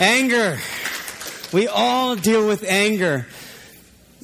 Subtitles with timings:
[0.00, 0.58] Anger.
[1.52, 3.26] We all deal with anger.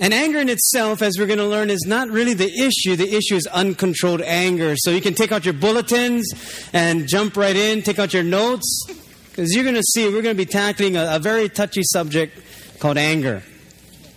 [0.00, 2.96] And anger in itself, as we're going to learn, is not really the issue.
[2.96, 4.74] The issue is uncontrolled anger.
[4.76, 6.32] So you can take out your bulletins
[6.72, 8.86] and jump right in, take out your notes,
[9.30, 12.38] because you're going to see we're going to be tackling a, a very touchy subject
[12.80, 13.42] called anger.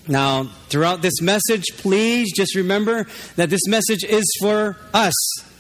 [0.07, 3.05] Now, throughout this message, please just remember
[3.36, 5.14] that this message is for us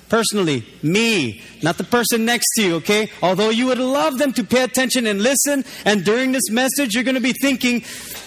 [0.09, 3.09] personally, me, not the person next to you, okay?
[3.21, 7.03] Although you would love them to pay attention and listen, and during this message, you're
[7.03, 7.83] going to be thinking,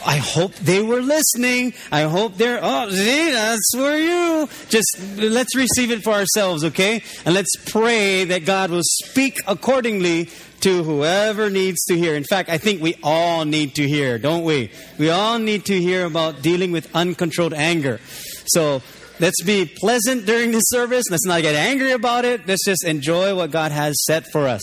[0.06, 1.74] I hope they were listening.
[1.90, 4.48] I hope they're, oh, see, that's for you.
[4.68, 7.02] Just let's receive it for ourselves, okay?
[7.24, 12.14] And let's pray that God will speak accordingly to whoever needs to hear.
[12.14, 14.70] In fact, I think we all need to hear, don't we?
[14.96, 18.00] We all need to hear about dealing with uncontrolled anger.
[18.46, 18.82] So
[19.20, 21.06] let's be pleasant during this service.
[21.10, 22.46] Let's not get angry about it.
[22.46, 24.62] Let's just enjoy what God has set for us.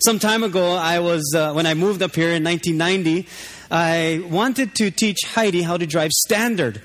[0.00, 3.26] Some time ago, I was, uh, when I moved up here in 1990,
[3.70, 6.80] I wanted to teach Heidi how to drive standard.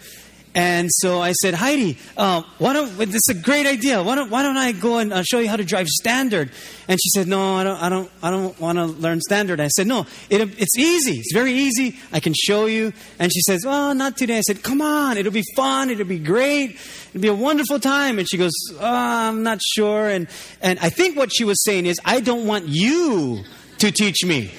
[0.55, 4.03] And so I said, Heidi, uh, why don't, this is a great idea.
[4.03, 6.51] Why don't, why don't I go and uh, show you how to drive standard?
[6.87, 9.59] And she said, no, I don't, I don't, I don't want to learn standard.
[9.59, 11.17] I said, no, it, it's easy.
[11.17, 11.97] It's very easy.
[12.11, 12.93] I can show you.
[13.17, 14.37] And she says, well, not today.
[14.37, 15.17] I said, come on.
[15.17, 15.89] It'll be fun.
[15.89, 16.77] It'll be great.
[17.09, 18.19] It'll be a wonderful time.
[18.19, 20.07] And she goes, oh, I'm not sure.
[20.07, 20.27] And,
[20.61, 23.43] and I think what she was saying is, I don't want you
[23.79, 24.51] to teach me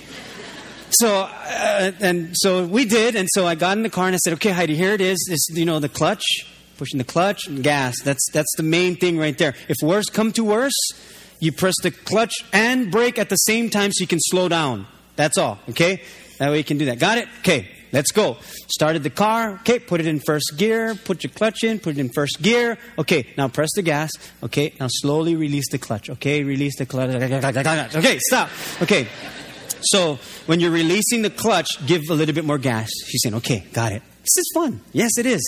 [0.94, 4.18] so uh, and so we did, and so I got in the car and I
[4.18, 5.24] said, "Okay, Heidi, here it is.
[5.28, 6.24] This, you know, the clutch,
[6.78, 7.96] pushing the clutch and gas.
[8.02, 9.54] That's that's the main thing right there.
[9.68, 10.78] If worse come to worse,
[11.40, 14.86] you press the clutch and brake at the same time so you can slow down.
[15.16, 15.58] That's all.
[15.70, 16.02] Okay,
[16.38, 16.98] that way you can do that.
[16.98, 17.28] Got it?
[17.40, 18.38] Okay." Let's go.
[18.66, 19.52] Started the car.
[19.60, 20.96] Okay, put it in first gear.
[20.96, 21.78] Put your clutch in.
[21.78, 22.76] Put it in first gear.
[22.98, 24.10] Okay, now press the gas.
[24.42, 26.10] Okay, now slowly release the clutch.
[26.10, 27.10] Okay, release the clutch.
[27.14, 28.50] Okay, stop.
[28.82, 29.06] Okay,
[29.82, 32.88] so when you're releasing the clutch, give a little bit more gas.
[33.06, 34.02] She's saying, okay, got it.
[34.20, 34.80] This is fun.
[34.92, 35.42] Yes, it is.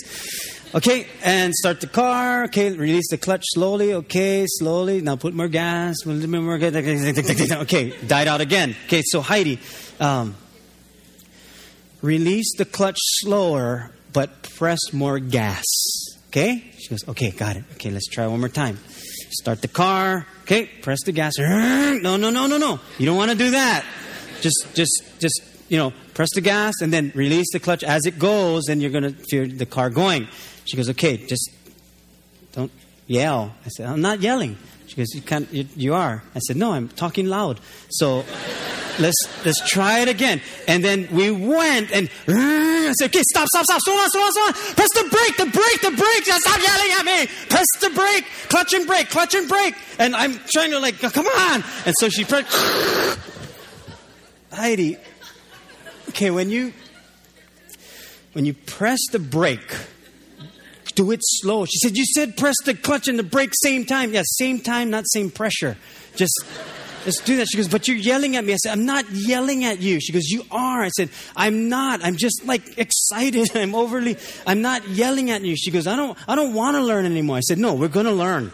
[0.75, 2.45] Okay, and start the car.
[2.45, 3.95] Okay, release the clutch slowly.
[3.95, 5.01] Okay, slowly.
[5.01, 5.97] Now put more gas.
[6.05, 6.75] A little bit more gas.
[7.63, 8.77] Okay, died out again.
[8.87, 9.59] Okay, so Heidi,
[9.99, 10.35] um,
[12.03, 15.65] release the clutch slower, but press more gas.
[16.29, 16.63] Okay?
[16.79, 17.65] She goes, okay, got it.
[17.77, 18.79] Okay, let's try one more time.
[19.31, 20.27] Start the car.
[20.43, 21.39] Okay, press the gas.
[21.39, 22.81] No, no, no, no, no.
[22.99, 23.85] You don't want to do that
[24.41, 28.19] just, just, just, you know, press the gas and then release the clutch as it
[28.19, 30.29] goes, and you're going to feel the car going.
[30.65, 31.51] She goes, okay, just
[32.53, 32.73] don't
[33.07, 33.55] yell.
[33.65, 34.57] I said, I'm not yelling.
[34.87, 36.23] She goes, you can't, you, you are.
[36.35, 37.61] I said, no, I'm talking loud.
[37.91, 38.25] So
[38.99, 40.41] let's let's try it again.
[40.67, 44.33] And then we went and I said, okay, stop, stop, stop, slow down, slow down,
[44.33, 44.75] slow down.
[44.75, 46.25] Press the brake, the brake, the brake.
[46.25, 47.27] Stop yelling at me.
[47.49, 49.75] Press the brake, clutch and brake, clutch and brake.
[49.99, 51.65] And I'm trying to like, come on.
[51.85, 53.27] And so she pressed.
[54.53, 54.97] Heidi,
[56.11, 56.73] okay, when you
[58.33, 59.75] when you press the brake,
[60.95, 61.65] do it slow.
[61.65, 64.13] She said, You said press the clutch and the brake same time.
[64.13, 65.77] Yeah, same time, not same pressure.
[66.17, 66.45] Just
[67.05, 67.47] just do that.
[67.47, 68.53] She goes, But you're yelling at me.
[68.53, 70.01] I said, I'm not yelling at you.
[70.01, 70.83] She goes, You are.
[70.83, 72.05] I said, I'm not.
[72.05, 73.51] I'm just like excited.
[73.57, 75.57] I'm overly I'm not yelling at you.
[75.57, 77.37] She goes, I don't I don't want to learn anymore.
[77.37, 78.51] I said, No, we're gonna learn.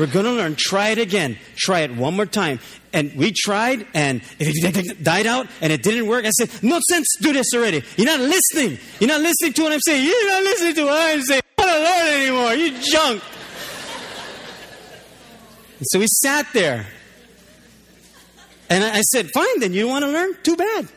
[0.00, 0.56] We're going to learn.
[0.56, 1.36] Try it again.
[1.56, 2.58] Try it one more time.
[2.90, 6.24] And we tried, and it died out, and it didn't work.
[6.24, 7.84] I said, No sense, do this already.
[7.98, 8.78] You're not listening.
[8.98, 10.06] You're not listening to what I'm saying.
[10.06, 11.42] You're not listening to what I'm saying.
[11.58, 12.54] I don't learn anymore.
[12.54, 13.22] You junk.
[15.76, 16.86] And so we sat there.
[18.70, 20.34] And I said, Fine, then you don't want to learn?
[20.42, 20.88] Too bad.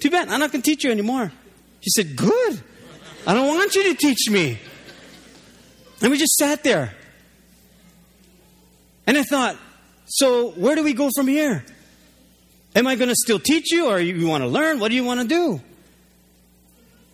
[0.00, 0.28] Too bad.
[0.28, 1.30] I'm not going to teach you anymore.
[1.82, 2.60] She said, Good.
[3.28, 4.58] I don't want you to teach me.
[6.02, 6.96] And we just sat there.
[9.10, 9.56] And I thought,
[10.06, 11.64] so where do we go from here?
[12.76, 14.78] Am I going to still teach you or you want to learn?
[14.78, 15.60] What do you want to do?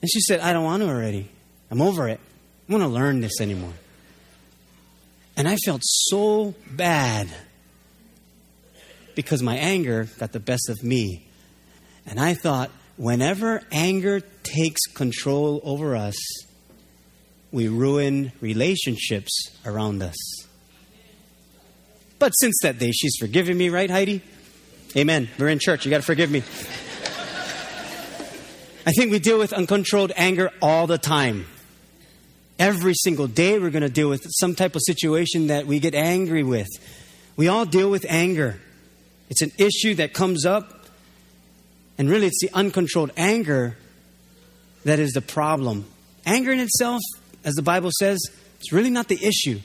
[0.03, 1.31] And she said, I don't want to already.
[1.71, 2.21] I'm over it.
[2.69, 3.73] I want to learn this anymore.
[5.39, 7.31] And I felt so bad
[9.15, 11.27] because my anger got the best of me.
[12.05, 16.17] And I thought, whenever anger takes control over us,
[17.53, 19.33] we ruin relationships
[19.65, 20.47] around us.
[22.19, 24.23] But since that day, she's forgiven me, right, Heidi?
[24.97, 25.29] Amen.
[25.39, 25.85] We're in church.
[25.85, 26.43] You got to forgive me.
[28.87, 31.47] I think we deal with uncontrolled anger all the time.
[32.59, 35.95] Every single day, we're going to deal with some type of situation that we get
[35.95, 36.69] angry with.
[37.37, 38.59] We all deal with anger.
[39.29, 40.87] It's an issue that comes up,
[41.99, 43.77] and really, it's the uncontrolled anger
[44.85, 45.85] that is the problem.
[46.25, 47.03] Anger in itself,
[47.45, 48.19] as the Bible says,
[48.61, 49.61] it's really not the issue.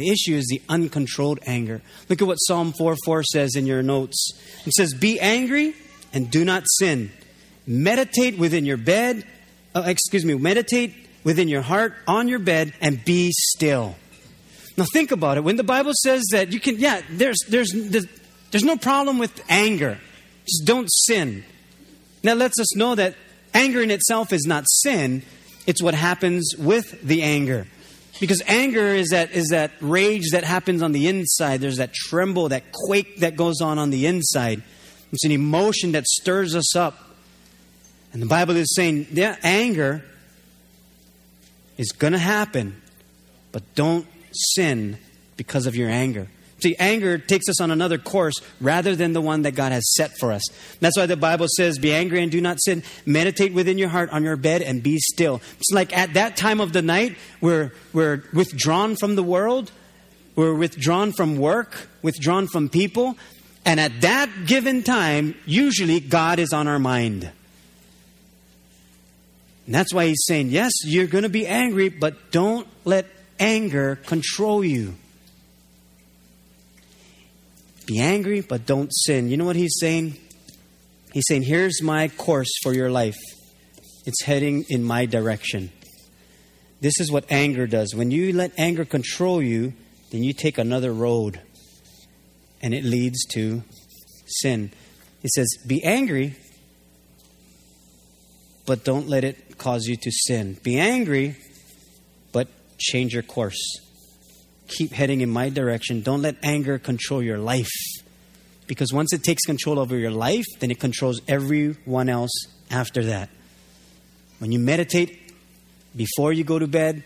[0.00, 1.82] The issue is the uncontrolled anger.
[2.08, 4.32] Look at what Psalm 4 4 says in your notes.
[4.64, 5.74] It says, Be angry
[6.14, 7.12] and do not sin.
[7.66, 9.26] Meditate within your bed,
[9.74, 13.94] uh, excuse me, meditate within your heart on your bed and be still.
[14.78, 15.44] Now think about it.
[15.44, 18.06] When the Bible says that you can, yeah, there's, there's, there's,
[18.52, 19.98] there's no problem with anger.
[20.46, 21.44] Just don't sin.
[22.22, 23.16] That lets us know that
[23.52, 25.24] anger in itself is not sin,
[25.66, 27.66] it's what happens with the anger.
[28.20, 31.60] Because anger is that, is that rage that happens on the inside.
[31.60, 34.62] There's that tremble, that quake that goes on on the inside.
[35.10, 36.98] It's an emotion that stirs us up.
[38.12, 40.04] And the Bible is saying, yeah, anger
[41.78, 42.80] is going to happen,
[43.52, 44.98] but don't sin
[45.36, 46.28] because of your anger.
[46.62, 50.18] See, anger takes us on another course rather than the one that God has set
[50.18, 50.42] for us.
[50.80, 52.82] That's why the Bible says, Be angry and do not sin.
[53.06, 55.40] Meditate within your heart on your bed and be still.
[55.58, 59.72] It's like at that time of the night, we're, we're withdrawn from the world,
[60.36, 63.16] we're withdrawn from work, withdrawn from people.
[63.64, 67.30] And at that given time, usually God is on our mind.
[69.66, 73.06] And that's why he's saying, Yes, you're going to be angry, but don't let
[73.38, 74.94] anger control you.
[77.90, 79.28] Be angry, but don't sin.
[79.30, 80.16] You know what he's saying?
[81.12, 83.18] He's saying, Here's my course for your life.
[84.06, 85.72] It's heading in my direction.
[86.80, 87.92] This is what anger does.
[87.92, 89.72] When you let anger control you,
[90.12, 91.40] then you take another road,
[92.62, 93.64] and it leads to
[94.24, 94.70] sin.
[95.20, 96.36] He says, Be angry,
[98.66, 100.56] but don't let it cause you to sin.
[100.62, 101.34] Be angry,
[102.30, 102.46] but
[102.78, 103.58] change your course
[104.70, 106.00] keep heading in my direction.
[106.02, 107.70] Don't let anger control your life.
[108.66, 112.30] Because once it takes control over your life, then it controls everyone else
[112.70, 113.28] after that.
[114.38, 115.34] When you meditate
[115.94, 117.02] before you go to bed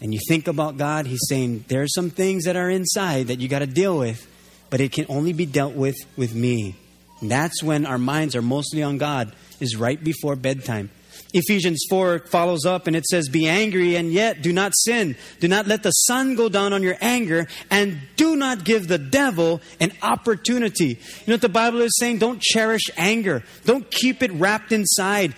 [0.00, 3.40] and you think about God, He's saying, There are some things that are inside that
[3.40, 4.26] you got to deal with,
[4.70, 6.76] but it can only be dealt with with me.
[7.20, 10.90] And that's when our minds are mostly on God, is right before bedtime.
[11.34, 15.16] Ephesians 4 follows up and it says, Be angry and yet do not sin.
[15.40, 18.98] Do not let the sun go down on your anger and do not give the
[18.98, 20.86] devil an opportunity.
[20.86, 22.18] You know what the Bible is saying?
[22.18, 25.34] Don't cherish anger, don't keep it wrapped inside.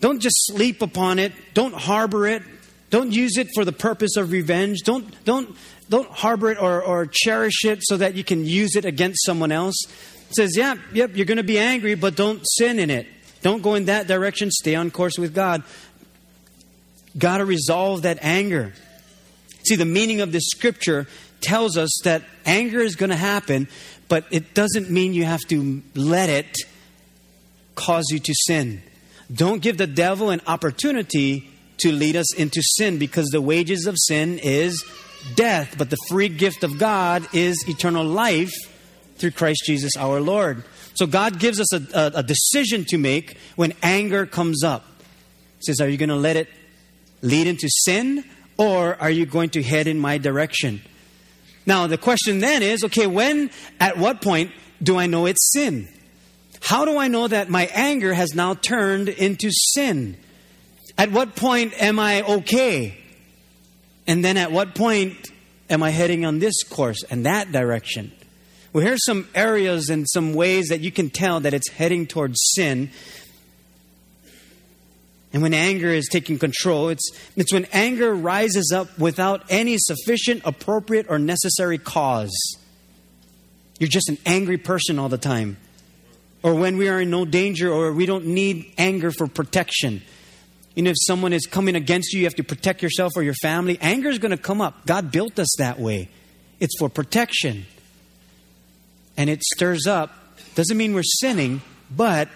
[0.00, 2.42] Don't just sleep upon it, don't harbor it,
[2.90, 4.82] don't use it for the purpose of revenge.
[4.84, 5.56] Don't, don't,
[5.88, 9.50] don't harbor it or, or cherish it so that you can use it against someone
[9.50, 9.74] else.
[10.28, 13.06] It says, yeah, yep, you're going to be angry, but don't sin in it.
[13.44, 14.50] Don't go in that direction.
[14.50, 15.62] Stay on course with God.
[17.16, 18.72] Got to resolve that anger.
[19.66, 21.06] See, the meaning of this scripture
[21.42, 23.68] tells us that anger is going to happen,
[24.08, 26.56] but it doesn't mean you have to let it
[27.74, 28.82] cause you to sin.
[29.30, 31.50] Don't give the devil an opportunity
[31.82, 34.82] to lead us into sin because the wages of sin is
[35.34, 38.54] death, but the free gift of God is eternal life
[39.16, 40.64] through Christ Jesus our Lord.
[40.94, 44.84] So God gives us a, a, a decision to make when anger comes up.
[45.58, 46.48] He says, Are you going to let it
[47.22, 48.24] lead into sin
[48.56, 50.80] or are you going to head in my direction?
[51.66, 53.50] Now, the question then is okay, when,
[53.80, 54.52] at what point
[54.82, 55.88] do I know it's sin?
[56.60, 60.16] How do I know that my anger has now turned into sin?
[60.96, 62.98] At what point am I okay?
[64.06, 65.30] And then at what point
[65.68, 68.12] am I heading on this course and that direction?
[68.74, 72.40] Well, here's some areas and some ways that you can tell that it's heading towards
[72.56, 72.90] sin.
[75.32, 80.42] And when anger is taking control, it's, it's when anger rises up without any sufficient,
[80.44, 82.34] appropriate, or necessary cause.
[83.78, 85.56] You're just an angry person all the time.
[86.42, 90.02] Or when we are in no danger or we don't need anger for protection.
[90.74, 93.34] You know, if someone is coming against you, you have to protect yourself or your
[93.34, 93.78] family.
[93.80, 94.84] Anger is going to come up.
[94.84, 96.08] God built us that way.
[96.58, 97.66] It's for protection
[99.16, 100.12] and it stirs up,
[100.54, 102.28] doesn't mean we're sinning, but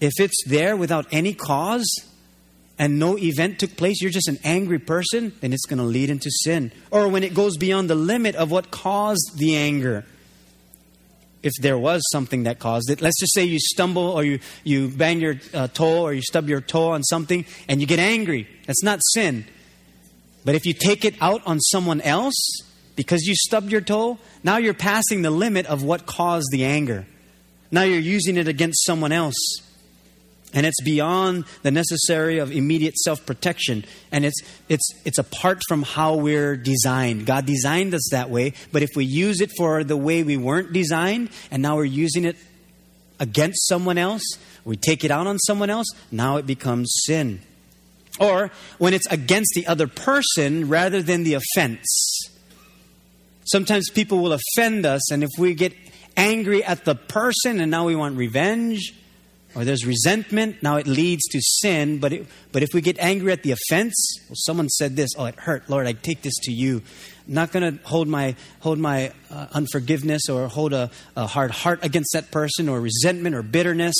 [0.00, 1.88] if it's there without any cause
[2.78, 6.10] and no event took place, you're just an angry person, then it's going to lead
[6.10, 6.72] into sin.
[6.90, 10.04] Or when it goes beyond the limit of what caused the anger.
[11.42, 14.88] If there was something that caused it, let's just say you stumble or you, you
[14.88, 18.48] bang your uh, toe or you stub your toe on something and you get angry.
[18.66, 19.44] That's not sin.
[20.44, 22.34] But if you take it out on someone else,
[22.96, 27.06] because you stubbed your toe, now you're passing the limit of what caused the anger.
[27.70, 29.62] Now you're using it against someone else.
[30.54, 33.84] And it's beyond the necessary of immediate self protection.
[34.10, 37.24] And it's, it's, it's apart from how we're designed.
[37.24, 40.72] God designed us that way, but if we use it for the way we weren't
[40.72, 42.36] designed, and now we're using it
[43.18, 44.22] against someone else,
[44.64, 47.40] we take it out on someone else, now it becomes sin.
[48.20, 52.21] Or when it's against the other person rather than the offense.
[53.44, 55.72] Sometimes people will offend us, and if we get
[56.16, 58.94] angry at the person and now we want revenge,
[59.54, 61.98] or there's resentment, now it leads to sin.
[61.98, 63.94] But, it, but if we get angry at the offense,
[64.28, 65.68] well, someone said this, oh, it hurt.
[65.68, 66.82] Lord, I take this to you.
[67.28, 71.50] I'm not going to hold my, hold my uh, unforgiveness or hold a, a hard
[71.50, 73.94] heart against that person or resentment or bitterness.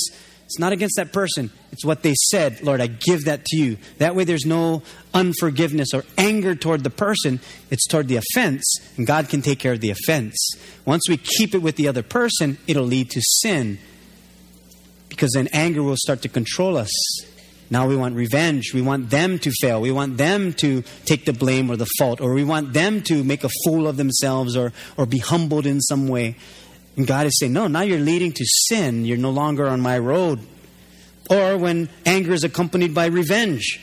[0.52, 1.50] It's not against that person.
[1.72, 2.62] It's what they said.
[2.62, 3.78] Lord, I give that to you.
[3.96, 4.82] That way there's no
[5.14, 7.40] unforgiveness or anger toward the person.
[7.70, 8.62] It's toward the offense,
[8.98, 10.36] and God can take care of the offense.
[10.84, 13.78] Once we keep it with the other person, it'll lead to sin.
[15.08, 16.92] Because then anger will start to control us.
[17.70, 18.74] Now we want revenge.
[18.74, 19.80] We want them to fail.
[19.80, 23.24] We want them to take the blame or the fault, or we want them to
[23.24, 26.36] make a fool of themselves or, or be humbled in some way.
[26.96, 29.04] And God is saying, No, now you're leading to sin.
[29.04, 30.40] You're no longer on my road.
[31.30, 33.80] Or when anger is accompanied by revenge.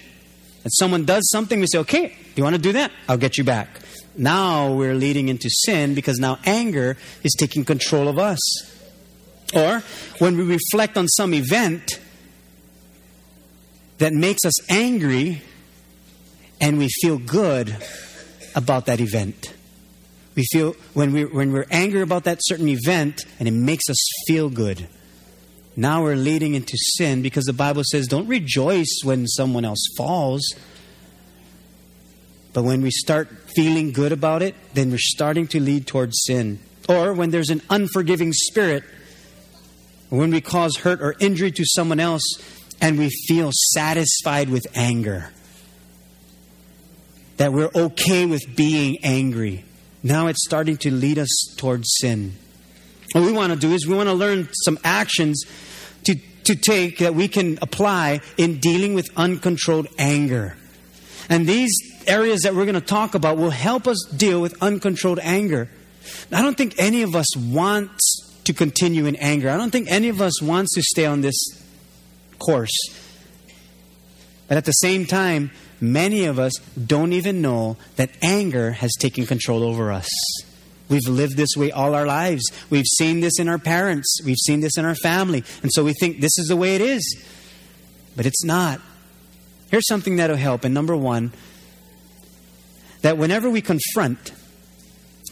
[0.64, 2.92] That someone does something, we say, Okay, you want to do that?
[3.08, 3.70] I'll get you back.
[4.16, 8.40] Now we're leading into sin because now anger is taking control of us.
[9.54, 9.82] Or
[10.20, 12.00] when we reflect on some event
[13.98, 15.42] that makes us angry
[16.62, 17.76] and we feel good
[18.56, 19.54] about that event.
[20.40, 23.98] We feel when we when we're angry about that certain event and it makes us
[24.26, 24.88] feel good.
[25.76, 30.42] Now we're leading into sin because the Bible says don't rejoice when someone else falls.
[32.54, 36.60] But when we start feeling good about it, then we're starting to lead towards sin.
[36.88, 38.86] Or when there's an unforgiving spirit,
[40.08, 42.24] when we cause hurt or injury to someone else
[42.80, 45.34] and we feel satisfied with anger,
[47.36, 49.66] that we're okay with being angry.
[50.02, 52.36] Now it's starting to lead us towards sin.
[53.14, 55.44] What we want to do is we want to learn some actions
[56.04, 56.16] to,
[56.46, 60.56] to take that we can apply in dealing with uncontrolled anger.
[61.28, 61.72] And these
[62.08, 65.70] areas that we're going to talk about will help us deal with uncontrolled anger.
[66.32, 69.50] I don't think any of us wants to continue in anger.
[69.50, 71.38] I don't think any of us wants to stay on this
[72.40, 72.72] course.
[74.48, 75.52] But at the same time,
[75.82, 80.10] many of us don't even know that anger has taken control over us.
[80.90, 82.44] We've lived this way all our lives.
[82.70, 84.22] We've seen this in our parents.
[84.26, 85.44] We've seen this in our family.
[85.62, 87.24] And so we think this is the way it is.
[88.16, 88.82] But it's not.
[89.70, 90.64] Here's something that'll help.
[90.64, 91.32] And number one,
[93.02, 94.34] that whenever we confront,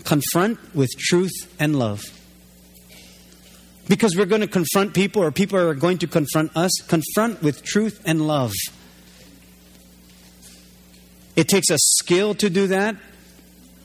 [0.04, 2.04] confront with truth and love.
[3.89, 7.63] Because we're going to confront people or people are going to confront us, confront with
[7.63, 8.54] truth and love.
[11.38, 12.96] It takes a skill to do that,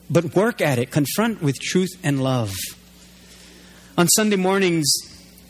[0.08, 0.90] but work at it.
[0.90, 2.54] Confront with truth and love.
[3.98, 4.90] On Sunday mornings,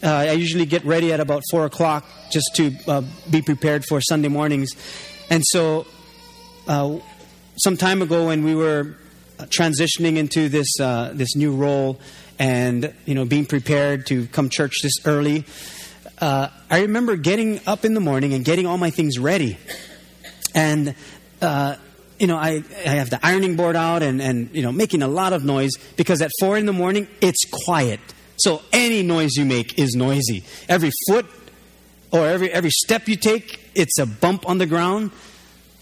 [0.02, 4.00] uh, I usually get ready at about 4 o'clock just to uh, be prepared for
[4.00, 4.72] Sunday mornings.
[5.30, 5.86] And so,
[6.66, 6.98] uh,
[7.54, 8.96] some time ago, when we were
[9.38, 12.00] transitioning into this, uh, this new role
[12.36, 15.44] and you know, being prepared to come church this early,
[16.20, 19.56] uh, I remember getting up in the morning and getting all my things ready.
[20.52, 20.96] And
[21.40, 21.76] uh,
[22.22, 25.08] you know, I, I have the ironing board out and, and, you know, making a
[25.08, 27.98] lot of noise because at four in the morning, it's quiet.
[28.36, 30.44] So any noise you make is noisy.
[30.68, 31.26] Every foot
[32.12, 35.10] or every, every step you take, it's a bump on the ground.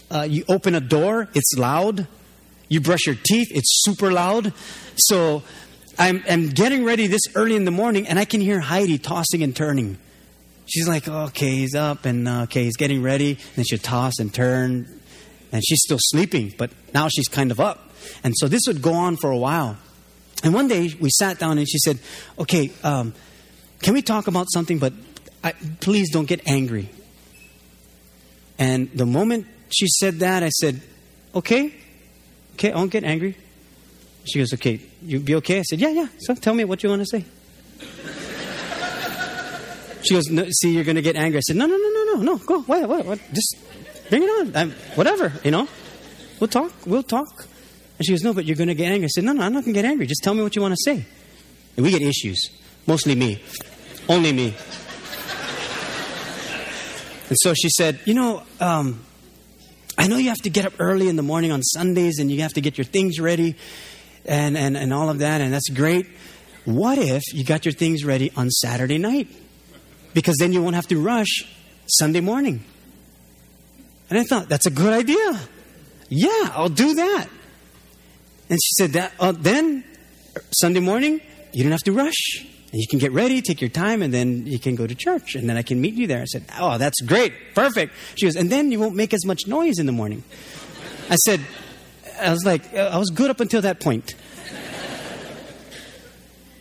[0.09, 2.07] Uh, you open a door, it's loud.
[2.69, 4.51] You brush your teeth, it's super loud.
[4.95, 5.43] So
[5.99, 9.43] I'm, I'm getting ready this early in the morning and I can hear Heidi tossing
[9.43, 9.99] and turning.
[10.65, 13.37] She's like, okay, he's up and uh, okay, he's getting ready.
[13.57, 15.00] And she'll toss and turn,
[15.51, 17.89] and she's still sleeping, but now she's kind of up.
[18.23, 19.77] And so this would go on for a while.
[20.43, 21.99] And one day we sat down and she said,
[22.39, 23.13] Okay, um,
[23.81, 24.79] can we talk about something?
[24.79, 24.93] But
[25.43, 26.89] I, please don't get angry.
[28.57, 30.81] And the moment she said that, I said,
[31.35, 31.73] Okay,
[32.53, 33.37] okay, I won't get angry.
[34.25, 35.59] She goes, Okay, you be okay?
[35.59, 36.07] I said, Yeah, yeah.
[36.19, 37.25] So tell me what you want to say.
[40.03, 41.37] she goes, no, See, you're going to get angry.
[41.37, 42.37] I said, No, no, no, no, no, no.
[42.37, 42.61] Go.
[42.61, 43.19] What, what, what?
[43.33, 43.57] Just
[44.11, 44.55] Bring it on.
[44.57, 45.69] I'm, whatever, you know.
[46.41, 46.73] We'll talk.
[46.85, 47.47] We'll talk.
[47.97, 49.05] And she goes, No, but you're going to get angry.
[49.05, 50.05] I said, No, no, I'm not going to get angry.
[50.05, 51.05] Just tell me what you want to say.
[51.77, 52.49] And we get issues.
[52.85, 53.41] Mostly me.
[54.09, 54.47] Only me.
[57.29, 58.99] and so she said, You know, um,
[59.97, 62.41] I know you have to get up early in the morning on Sundays and you
[62.41, 63.55] have to get your things ready
[64.25, 66.05] and, and, and all of that, and that's great.
[66.65, 69.29] What if you got your things ready on Saturday night?
[70.13, 71.47] Because then you won't have to rush
[71.87, 72.65] Sunday morning.
[74.11, 75.39] And I thought, that's a good idea.
[76.09, 77.27] Yeah, I'll do that.
[78.49, 79.85] And she said, that, uh, then
[80.51, 81.21] Sunday morning,
[81.53, 82.45] you don't have to rush.
[82.71, 85.35] And you can get ready, take your time, and then you can go to church.
[85.35, 86.21] And then I can meet you there.
[86.21, 87.33] I said, Oh, that's great.
[87.55, 87.93] Perfect.
[88.15, 90.23] She goes, And then you won't make as much noise in the morning.
[91.09, 91.39] I said,
[92.19, 94.13] I was like, I was good up until that point.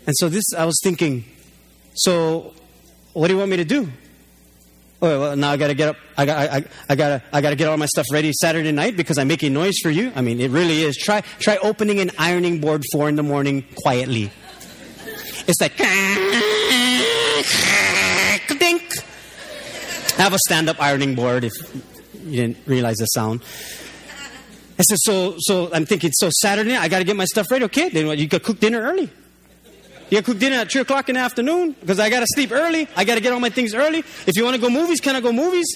[0.07, 1.25] And so this, I was thinking,
[1.95, 2.55] so
[3.13, 3.89] what do you want me to do?
[5.03, 5.97] Oh, well, now I gotta get up.
[6.17, 9.17] I got, I, I gotta, I gotta get all my stuff ready Saturday night because
[9.17, 10.13] I'm making noise for you.
[10.15, 10.97] I mean, it really is.
[10.97, 14.31] Try, try opening an ironing board four in the morning quietly.
[15.49, 15.77] It's like,
[18.59, 18.83] dink.
[20.19, 21.45] I have a stand-up ironing board.
[21.45, 21.53] If
[22.25, 23.41] you didn't realize the sound.
[24.79, 27.51] I said, so, so I'm thinking, so Saturday night, I got to get my stuff
[27.51, 27.65] ready.
[27.65, 29.11] Okay, then you got cook dinner early.
[30.11, 32.89] You cook dinner at 3 o'clock in the afternoon because I got to sleep early.
[32.97, 34.01] I got to get all my things early.
[34.27, 35.67] If you want to go movies, can I go movies?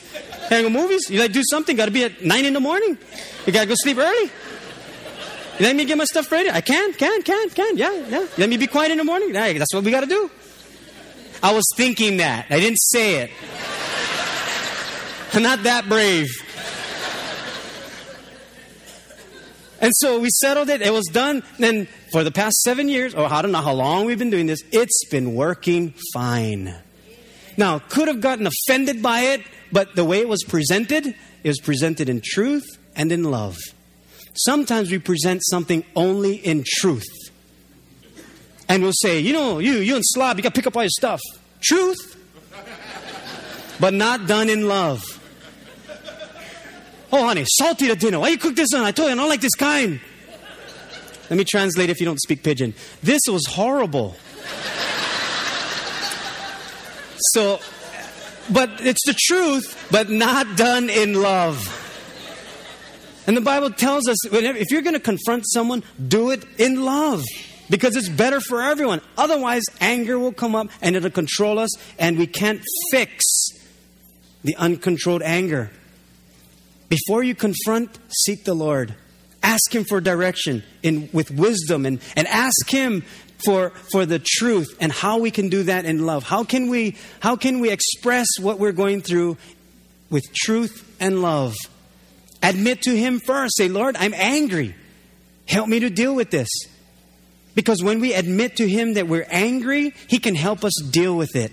[0.48, 1.08] Can I go movies?
[1.08, 1.76] You to do something.
[1.76, 2.98] Got to be at 9 in the morning.
[3.46, 4.30] You got to go sleep early.
[5.58, 6.50] You let me get my stuff ready.
[6.50, 7.76] I can, can, can, can.
[7.76, 8.26] Yeah, yeah.
[8.36, 9.32] Let me be quiet in the morning.
[9.32, 10.28] Yeah, that's what we got to do.
[11.40, 12.46] I was thinking that.
[12.50, 13.30] I didn't say it.
[15.32, 16.28] I'm not that brave.
[19.80, 20.80] And so we settled it.
[20.80, 21.42] It was done.
[21.58, 24.46] And for the past seven years, or I don't know how long we've been doing
[24.46, 26.72] this, it's been working fine.
[27.56, 29.40] Now, could have gotten offended by it,
[29.72, 33.56] but the way it was presented, it was presented in truth and in love.
[34.36, 37.08] Sometimes we present something only in truth.
[38.68, 40.84] And we'll say, you know, you, you and slob, you got to pick up all
[40.84, 41.20] your stuff.
[41.60, 42.16] Truth,
[43.80, 45.02] but not done in love.
[47.10, 48.20] Oh, honey, salty the dinner.
[48.20, 48.84] Why you cook this on?
[48.84, 49.98] I told you I don't like this kind.
[51.30, 52.74] Let me translate if you don't speak pidgin.
[53.02, 54.16] This was horrible.
[57.32, 57.60] So,
[58.52, 61.80] but it's the truth, but not done in love.
[63.26, 67.24] And the Bible tells us if you're going to confront someone, do it in love
[67.70, 69.00] because it's better for everyone.
[69.16, 73.24] Otherwise, anger will come up and it'll control us, and we can't fix
[74.42, 75.70] the uncontrolled anger.
[76.90, 78.94] Before you confront, seek the Lord.
[79.44, 83.04] Ask Him for direction in, with wisdom and, and ask Him
[83.44, 86.24] for, for the truth and how we can do that in love.
[86.24, 89.36] How can, we, how can we express what we're going through
[90.08, 91.54] with truth and love?
[92.42, 93.56] Admit to Him first.
[93.56, 94.74] Say, Lord, I'm angry.
[95.46, 96.48] Help me to deal with this.
[97.54, 101.36] Because when we admit to Him that we're angry, He can help us deal with
[101.36, 101.52] it.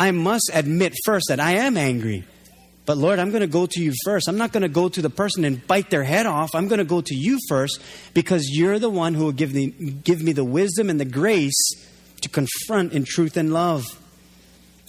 [0.00, 2.24] I must admit first that I am angry.
[2.86, 4.28] But Lord, I'm going to go to you first.
[4.28, 6.54] I'm not going to go to the person and bite their head off.
[6.54, 7.80] I'm going to go to you first
[8.14, 11.58] because you're the one who will give, the, give me the wisdom and the grace
[12.22, 13.84] to confront in truth and love.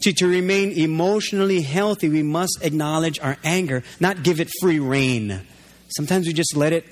[0.01, 5.41] See, to remain emotionally healthy, we must acknowledge our anger, not give it free rein.
[5.89, 6.86] Sometimes we just let it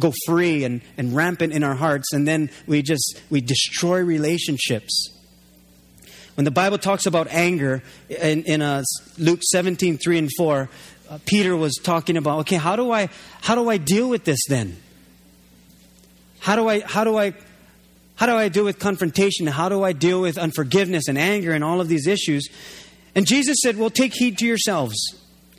[0.00, 5.12] go free and, and rampant in our hearts, and then we just we destroy relationships.
[6.38, 8.84] When the Bible talks about anger in, in uh,
[9.18, 10.68] Luke 17, 3 and 4,
[11.10, 13.08] uh, Peter was talking about, okay, how do I
[13.40, 14.76] how do I deal with this then?
[16.38, 17.34] How do I how do I
[18.14, 19.48] how do I deal with confrontation?
[19.48, 22.48] How do I deal with unforgiveness and anger and all of these issues?
[23.16, 24.94] And Jesus said, Well, take heed to yourselves.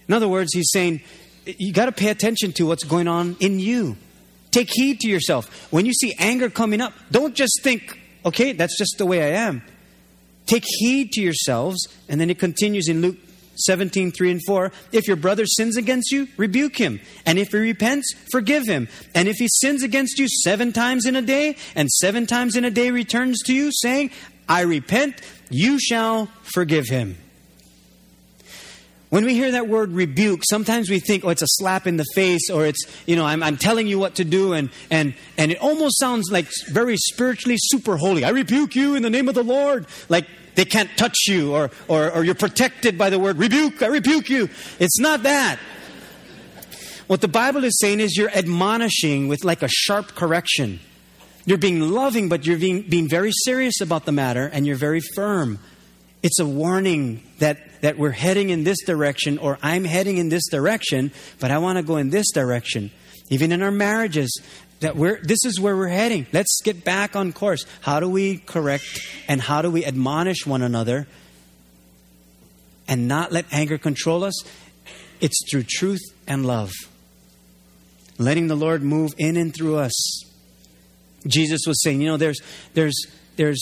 [0.08, 1.02] In other words, he's saying,
[1.46, 3.98] you got to pay attention to what's going on in you.
[4.52, 5.74] Take heed to yourself.
[5.74, 9.42] When you see anger coming up, don't just think, okay, that's just the way I
[9.42, 9.62] am.
[10.50, 11.88] Take heed to yourselves.
[12.10, 13.18] And then it continues in Luke
[13.58, 14.72] 17, 3 and 4.
[14.92, 17.00] If your brother sins against you, rebuke him.
[17.26, 18.88] And if he repents, forgive him.
[19.14, 22.66] And if he sins against you seven times in a day, and seven times in
[22.66, 24.10] a day returns to you, saying,
[24.48, 27.18] I repent, you shall forgive him.
[29.10, 32.06] When we hear that word rebuke, sometimes we think, oh, it's a slap in the
[32.14, 35.52] face, or it's, you know, I'm, I'm telling you what to do, and, and, and
[35.52, 38.24] it almost sounds like very spiritually super holy.
[38.24, 39.88] I rebuke you in the name of the Lord.
[40.10, 43.88] Like they can't touch you, or, or, or you're protected by the word rebuke, I
[43.88, 44.50] rebuke you.
[44.80, 45.60] It's not that.
[47.08, 50.80] What the Bible is saying is you're admonishing with like a sharp correction.
[51.46, 55.02] You're being loving, but you're being, being very serious about the matter, and you're very
[55.16, 55.58] firm.
[56.22, 60.48] It's a warning that, that we're heading in this direction, or I'm heading in this
[60.50, 62.92] direction, but I want to go in this direction.
[63.30, 64.42] Even in our marriages,
[64.80, 66.28] that we're this is where we're heading.
[66.32, 67.66] Let's get back on course.
[67.82, 68.84] How do we correct
[69.28, 71.08] and how do we admonish one another
[72.88, 74.44] and not let anger control us?
[75.22, 76.72] It's through truth and love.
[78.18, 80.24] Letting the Lord move in and through us.
[81.28, 82.40] Jesus was saying, you know, there's
[82.74, 82.96] there's
[83.36, 83.62] there's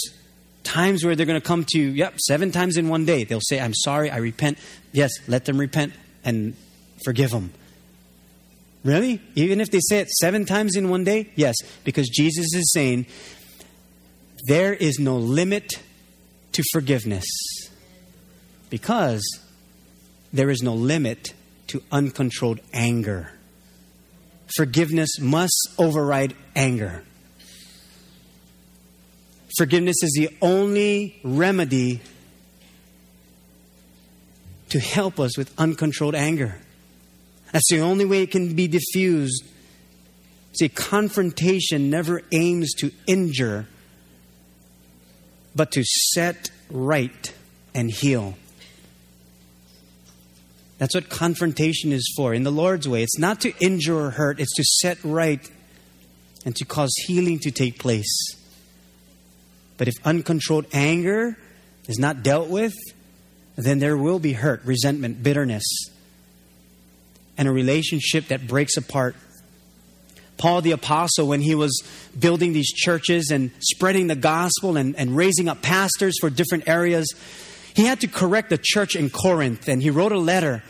[0.64, 3.24] times where they're going to come to you, yep, seven times in one day.
[3.24, 4.58] They'll say, I'm sorry, I repent.
[4.92, 6.56] Yes, let them repent and
[7.04, 7.54] forgive them.
[8.88, 9.22] Really?
[9.36, 11.30] Even if they say it seven times in one day?
[11.36, 13.06] Yes, because Jesus is saying,
[14.48, 15.74] there is no limit
[16.54, 17.26] to forgiveness.
[18.70, 19.22] Because
[20.32, 21.34] there is no limit
[21.68, 23.34] to uncontrolled anger.
[24.56, 27.04] Forgiveness must override anger.
[29.58, 32.00] Forgiveness is the only remedy
[34.70, 36.62] to help us with uncontrolled anger.
[37.58, 39.44] That's the only way it can be diffused.
[40.54, 43.66] See, confrontation never aims to injure,
[45.56, 47.34] but to set right
[47.74, 48.36] and heal.
[50.78, 52.32] That's what confrontation is for.
[52.32, 55.42] In the Lord's way, it's not to injure or hurt, it's to set right
[56.46, 58.36] and to cause healing to take place.
[59.78, 61.40] But if uncontrolled anger
[61.88, 62.76] is not dealt with,
[63.56, 65.66] then there will be hurt, resentment, bitterness,
[67.38, 69.16] and a relationship that breaks apart.
[70.38, 71.82] Paul the Apostle, when he was
[72.18, 77.14] building these churches and spreading the gospel and, and raising up pastors for different areas,
[77.76, 79.68] he had to correct the church in Corinth.
[79.68, 80.64] And he wrote a letter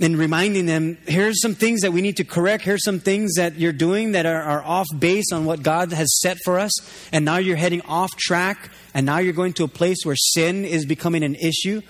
[0.00, 2.64] and reminding them here's some things that we need to correct.
[2.64, 6.20] Here's some things that you're doing that are, are off base on what God has
[6.20, 6.72] set for us.
[7.12, 8.70] And now you're heading off track.
[8.94, 11.82] And now you're going to a place where sin is becoming an issue.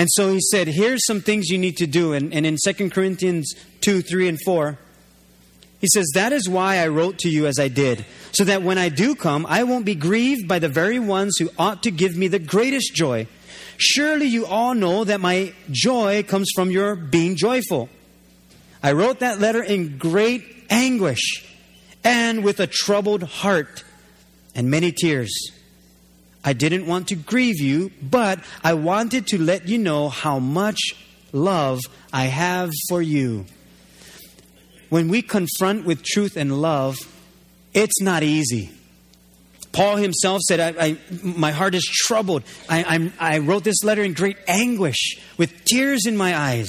[0.00, 2.14] And so he said, Here's some things you need to do.
[2.14, 4.78] And, and in 2 Corinthians 2, 3, and 4,
[5.78, 8.78] he says, That is why I wrote to you as I did, so that when
[8.78, 12.16] I do come, I won't be grieved by the very ones who ought to give
[12.16, 13.26] me the greatest joy.
[13.76, 17.90] Surely you all know that my joy comes from your being joyful.
[18.82, 21.46] I wrote that letter in great anguish
[22.04, 23.84] and with a troubled heart
[24.54, 25.59] and many tears.
[26.42, 30.78] I didn't want to grieve you, but I wanted to let you know how much
[31.32, 31.80] love
[32.12, 33.46] I have for you.
[34.88, 36.96] When we confront with truth and love,
[37.74, 38.70] it's not easy.
[39.72, 42.42] Paul himself said, I, I, My heart is troubled.
[42.68, 46.68] I, I wrote this letter in great anguish with tears in my eyes.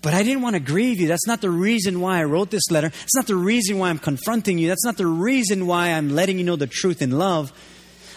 [0.00, 1.08] But I didn't want to grieve you.
[1.08, 2.88] That's not the reason why I wrote this letter.
[2.88, 4.68] It's not the reason why I'm confronting you.
[4.68, 7.52] That's not the reason why I'm letting you know the truth in love.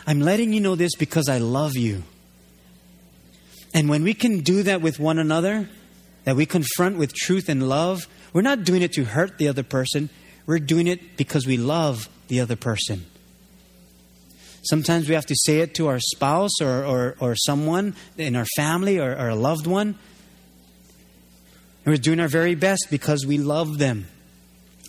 [0.07, 2.03] I'm letting you know this because I love you.
[3.73, 5.69] And when we can do that with one another,
[6.23, 9.63] that we confront with truth and love, we're not doing it to hurt the other
[9.63, 10.09] person.
[10.45, 13.05] We're doing it because we love the other person.
[14.63, 18.47] Sometimes we have to say it to our spouse or, or, or someone in our
[18.55, 19.89] family or, or a loved one.
[21.85, 24.07] And we're doing our very best because we love them.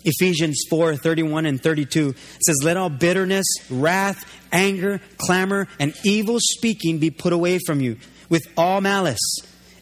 [0.05, 2.13] Ephesians 4 31 and 32
[2.45, 7.97] says, Let all bitterness, wrath, anger, clamor, and evil speaking be put away from you
[8.29, 9.37] with all malice,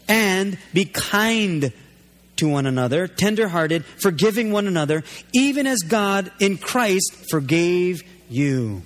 [0.07, 1.71] and be kind
[2.37, 5.03] to one another, tenderhearted, forgiving one another,
[5.33, 8.83] even as God in Christ forgave you.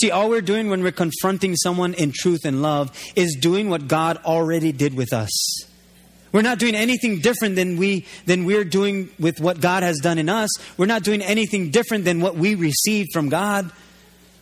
[0.00, 3.88] See, all we're doing when we're confronting someone in truth and love is doing what
[3.88, 5.65] God already did with us.
[6.36, 10.18] We're not doing anything different than we than we're doing with what God has done
[10.18, 10.50] in us.
[10.76, 13.72] We're not doing anything different than what we received from God.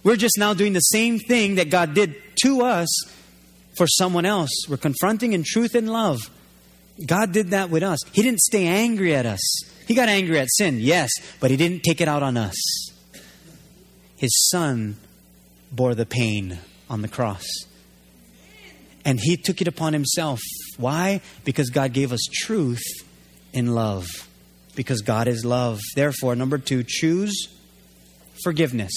[0.02, 2.88] We're just now doing the same thing that God did to us
[3.76, 4.50] for someone else.
[4.68, 6.18] We're confronting in truth and love.
[7.06, 8.00] God did that with us.
[8.10, 9.62] He didn't stay angry at us.
[9.86, 12.56] He got angry at sin, yes, but He didn't take it out on us.
[14.16, 14.96] His Son
[15.70, 16.58] bore the pain
[16.90, 17.46] on the cross.
[19.04, 20.40] And He took it upon Himself.
[20.76, 21.20] Why?
[21.44, 22.82] Because God gave us truth
[23.52, 24.06] in love.
[24.74, 25.80] Because God is love.
[25.94, 27.48] Therefore, number two, choose
[28.42, 28.92] forgiveness.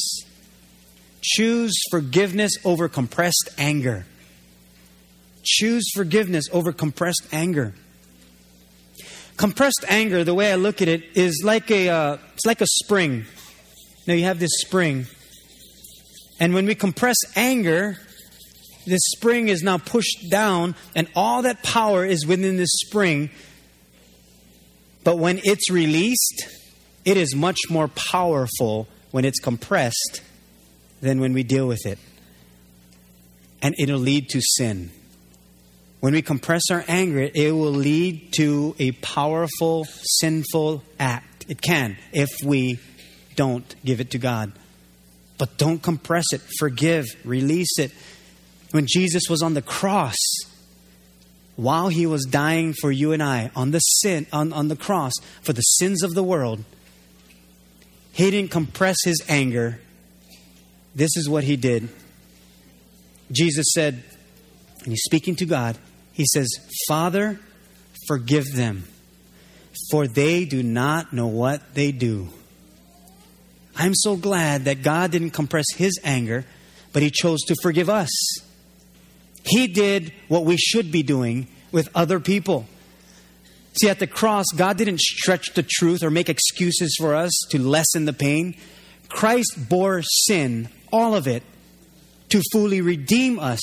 [1.21, 4.05] Choose forgiveness over compressed anger.
[5.43, 7.73] Choose forgiveness over compressed anger.
[9.37, 12.67] Compressed anger, the way I look at it, is like a uh, it's like a
[12.67, 13.25] spring.
[14.07, 15.05] Now you have this spring,
[16.39, 17.97] and when we compress anger,
[18.87, 23.29] this spring is now pushed down, and all that power is within this spring.
[25.03, 26.47] But when it's released,
[27.05, 30.21] it is much more powerful when it's compressed
[31.01, 31.99] than when we deal with it.
[33.61, 34.91] And it'll lead to sin.
[35.99, 39.85] When we compress our anger, it will lead to a powerful,
[40.19, 41.45] sinful act.
[41.47, 42.79] It can if we
[43.35, 44.51] don't give it to God.
[45.37, 46.41] But don't compress it.
[46.59, 47.91] Forgive, release it.
[48.71, 50.15] When Jesus was on the cross,
[51.55, 55.13] while he was dying for you and I on the sin on, on the cross
[55.41, 56.63] for the sins of the world,
[58.11, 59.79] he didn't compress his anger.
[60.95, 61.89] This is what he did.
[63.31, 64.03] Jesus said,
[64.79, 65.77] and he's speaking to God,
[66.13, 66.47] he says,
[66.87, 67.39] Father,
[68.07, 68.85] forgive them,
[69.91, 72.29] for they do not know what they do.
[73.75, 76.45] I'm so glad that God didn't compress his anger,
[76.93, 78.09] but he chose to forgive us.
[79.47, 82.67] He did what we should be doing with other people.
[83.79, 87.59] See, at the cross, God didn't stretch the truth or make excuses for us to
[87.59, 88.55] lessen the pain.
[89.07, 91.43] Christ bore sin, all of it,
[92.29, 93.61] to fully redeem us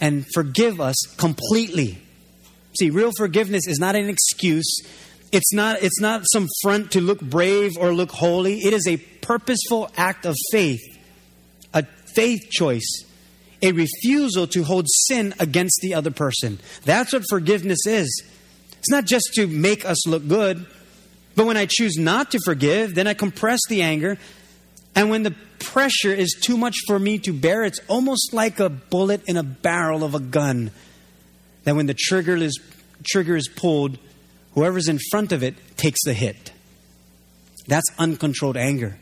[0.00, 1.98] and forgive us completely.
[2.78, 4.80] See, real forgiveness is not an excuse.
[5.32, 8.58] It's not, it's not some front to look brave or look holy.
[8.58, 10.80] It is a purposeful act of faith,
[11.72, 13.04] a faith choice,
[13.62, 16.58] a refusal to hold sin against the other person.
[16.84, 18.24] That's what forgiveness is.
[18.78, 20.66] It's not just to make us look good,
[21.36, 24.18] but when I choose not to forgive, then I compress the anger.
[24.94, 28.68] And when the pressure is too much for me to bear, it's almost like a
[28.68, 30.72] bullet in a barrel of a gun.
[31.64, 32.58] That when the trigger is,
[33.04, 33.98] trigger is pulled,
[34.54, 36.52] whoever's in front of it takes the hit.
[37.68, 38.98] That's uncontrolled anger.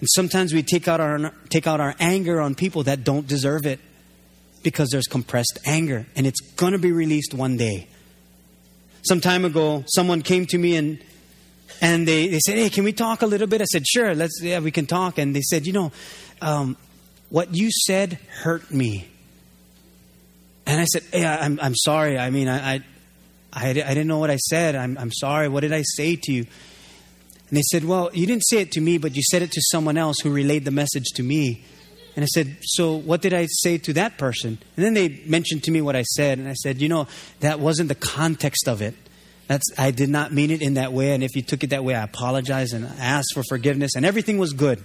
[0.00, 3.66] And sometimes we take out our, take out our anger on people that don't deserve
[3.66, 3.80] it
[4.62, 7.86] because there's compressed anger and it's going to be released one day.
[9.02, 11.02] Some time ago, someone came to me and
[11.80, 13.62] and they, they said, Hey, can we talk a little bit?
[13.62, 15.18] I said, Sure, let's, yeah, we can talk.
[15.18, 15.92] And they said, You know,
[16.42, 16.76] um,
[17.30, 19.08] what you said hurt me.
[20.66, 22.18] And I said, Yeah, I'm, I'm sorry.
[22.18, 22.84] I mean, I, I,
[23.52, 24.76] I, I didn't know what I said.
[24.76, 25.48] I'm, I'm sorry.
[25.48, 26.46] What did I say to you?
[27.50, 29.60] And they said, Well, you didn't say it to me, but you said it to
[29.70, 31.64] someone else who relayed the message to me.
[32.14, 34.58] And I said, So what did I say to that person?
[34.76, 36.38] And then they mentioned to me what I said.
[36.38, 37.08] And I said, You know,
[37.40, 38.94] that wasn't the context of it.
[39.48, 41.12] That's, I did not mean it in that way.
[41.12, 43.96] And if you took it that way, I apologize and asked for forgiveness.
[43.96, 44.84] And everything was good.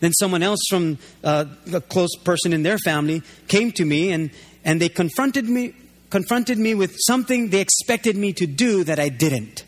[0.00, 4.30] Then someone else from uh, a close person in their family came to me and,
[4.64, 5.74] and they confronted me,
[6.10, 9.64] confronted me with something they expected me to do that I didn't.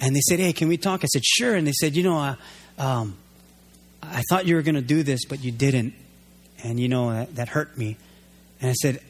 [0.00, 1.04] And they said, Hey, can we talk?
[1.04, 1.54] I said, Sure.
[1.54, 2.36] And they said, You know, uh,
[2.78, 3.16] um,
[4.02, 5.94] I thought you were going to do this, but you didn't.
[6.62, 7.96] And, you know, that, that hurt me.
[8.60, 9.00] And I said,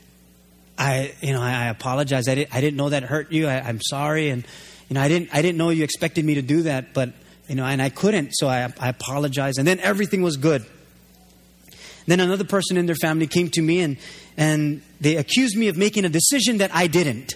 [0.76, 2.28] I, you know, I, I apologize.
[2.28, 3.46] I, did, I didn't know that hurt you.
[3.46, 4.30] I, I'm sorry.
[4.30, 4.46] And,
[4.88, 7.10] you know, I didn't, I didn't know you expected me to do that, but,
[7.48, 8.32] you know, and I couldn't.
[8.32, 9.58] So I, I apologize.
[9.58, 10.64] And then everything was good.
[12.06, 13.98] Then another person in their family came to me and,
[14.36, 17.34] and they accused me of making a decision that I didn't.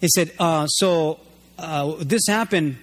[0.00, 1.18] They said, uh, so
[1.58, 2.76] uh, this happened.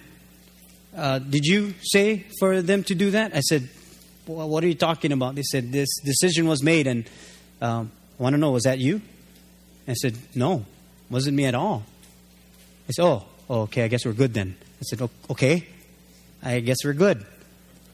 [0.96, 3.34] Uh, did you say for them to do that?
[3.34, 3.68] I said,
[4.26, 5.34] well, what are you talking about?
[5.34, 7.08] They said, this decision was made and
[7.60, 9.00] um, I want to know, was that you?
[9.88, 10.64] I said, No,
[11.10, 11.84] wasn't me at all.
[12.88, 14.56] I said, Oh, oh okay, I guess we're good then.
[14.80, 15.66] I said, Okay,
[16.42, 17.24] I guess we're good.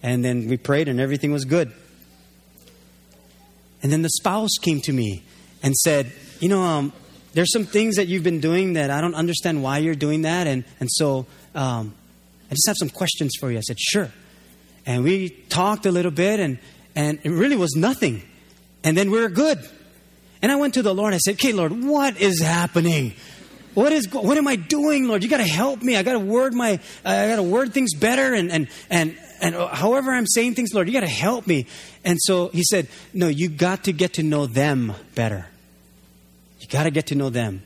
[0.03, 1.73] And then we prayed and everything was good.
[3.83, 5.23] And then the spouse came to me
[5.63, 6.93] and said, You know, um,
[7.33, 10.47] there's some things that you've been doing that I don't understand why you're doing that.
[10.47, 11.95] And, and so um,
[12.51, 13.59] I just have some questions for you.
[13.59, 14.11] I said, Sure.
[14.85, 16.59] And we talked a little bit, and,
[16.97, 18.23] and it really was nothing.
[18.83, 19.59] And then we were good.
[20.43, 21.15] And I went to the Lord.
[21.15, 23.15] I said, Okay, Lord, what is happening?
[23.75, 25.23] What is what am I doing, Lord?
[25.23, 25.97] You got to help me.
[25.97, 29.55] I got to word my I got to word things better and and and and
[29.55, 31.67] however I'm saying things, Lord, you got to help me.
[32.05, 35.47] And so he said, "No, you got to get to know them better.
[36.63, 37.63] You got to get to know them."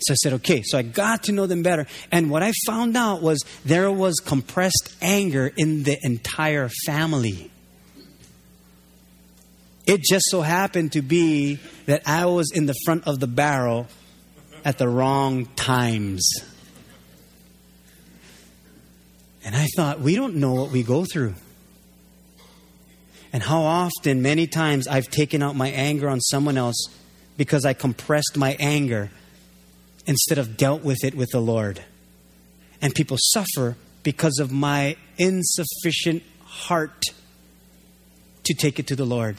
[0.00, 1.86] So I said, "Okay." So I got to know them better.
[2.10, 7.50] And what I found out was there was compressed anger in the entire family.
[9.86, 13.88] It just so happened to be that I was in the front of the barrel
[14.64, 16.22] at the wrong times.
[19.44, 21.34] And I thought, we don't know what we go through.
[23.32, 26.86] And how often, many times, I've taken out my anger on someone else
[27.36, 29.10] because I compressed my anger
[30.06, 31.82] instead of dealt with it with the Lord.
[32.80, 37.04] And people suffer because of my insufficient heart
[38.44, 39.36] to take it to the Lord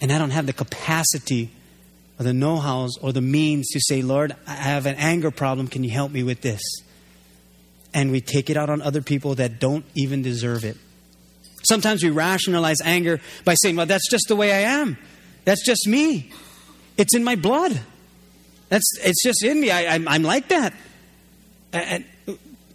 [0.00, 1.50] and I don't have the capacity
[2.18, 5.68] or the know hows or the means to say, Lord, I have an anger problem.
[5.68, 6.62] Can you help me with this?
[7.92, 10.76] And we take it out on other people that don't even deserve it.
[11.70, 14.98] Sometimes we rationalize anger by saying, well, that's just the way I am.
[15.44, 16.32] That's just me.
[16.96, 17.80] It's in my blood.
[18.70, 19.70] That's, it's just in me.
[19.70, 20.74] I, am like that.
[21.72, 22.04] And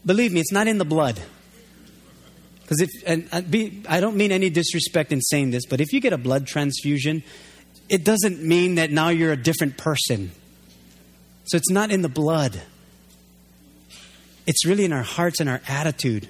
[0.05, 1.21] believe me, it's not in the blood.
[2.61, 5.91] Because if, and uh, be, I don't mean any disrespect in saying this, but if
[5.91, 7.21] you get a blood transfusion,
[7.89, 10.31] it doesn't mean that now you're a different person.
[11.47, 12.61] So it's not in the blood.
[14.47, 16.29] It's really in our hearts and our attitude,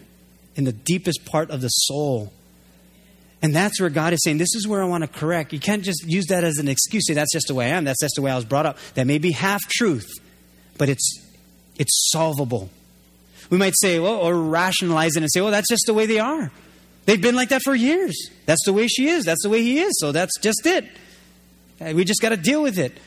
[0.56, 2.34] in the deepest part of the soul.
[3.46, 5.54] And that's where God is saying, This is where I want to correct.
[5.54, 7.06] You can't just use that as an excuse.
[7.06, 7.84] Say, that's just the way I am.
[7.84, 8.80] That's just the way I was brought up.
[8.96, 10.08] That may be half truth,
[10.80, 11.24] but it's,
[11.78, 12.72] it's solvable.
[13.52, 16.18] We might say, well, or rationalize it and say, well, that's just the way they
[16.18, 16.52] are.
[17.06, 18.32] They've been like that for years.
[18.48, 19.26] That's the way she is.
[19.26, 19.94] That's the way he is.
[20.00, 20.86] So that's just it.
[21.80, 22.98] Uh, we just got to deal with it.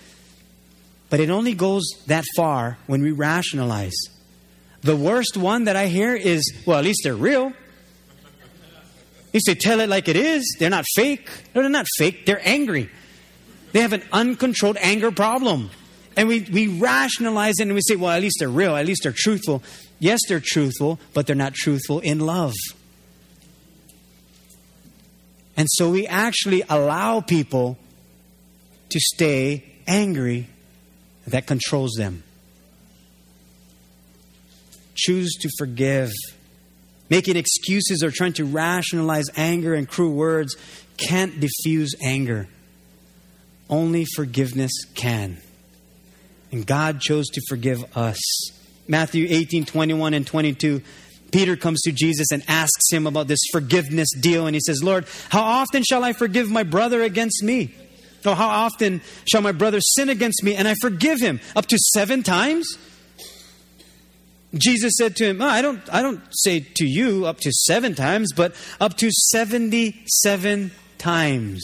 [1.11, 3.96] But it only goes that far when we rationalize.
[4.83, 7.55] The worst one that I hear is, well, at least they're real.
[9.32, 10.56] They tell it like it is.
[10.58, 11.28] They're not fake.
[11.54, 12.26] No, they're not fake.
[12.26, 12.90] They're angry.
[13.72, 15.70] They have an uncontrolled anger problem.
[16.16, 18.74] And we, we rationalize it and we say, well, at least they're real.
[18.74, 19.62] At least they're truthful.
[20.00, 22.54] Yes, they're truthful, but they're not truthful in love.
[25.56, 27.78] And so we actually allow people
[28.90, 30.48] to stay angry
[31.26, 32.22] that controls them.
[34.94, 36.10] Choose to forgive.
[37.10, 40.56] Making excuses or trying to rationalize anger and cruel words
[40.96, 42.48] can't diffuse anger.
[43.70, 45.38] Only forgiveness can.
[46.52, 48.18] And God chose to forgive us.
[48.86, 50.82] Matthew 18 21 and 22
[51.30, 54.46] Peter comes to Jesus and asks him about this forgiveness deal.
[54.46, 57.74] And he says, Lord, how often shall I forgive my brother against me?
[58.24, 61.40] Or how often shall my brother sin against me and I forgive him?
[61.54, 62.78] Up to seven times?
[64.54, 67.94] Jesus said to him, oh, I, don't, I don't say to you up to seven
[67.94, 71.62] times, but up to 77 times.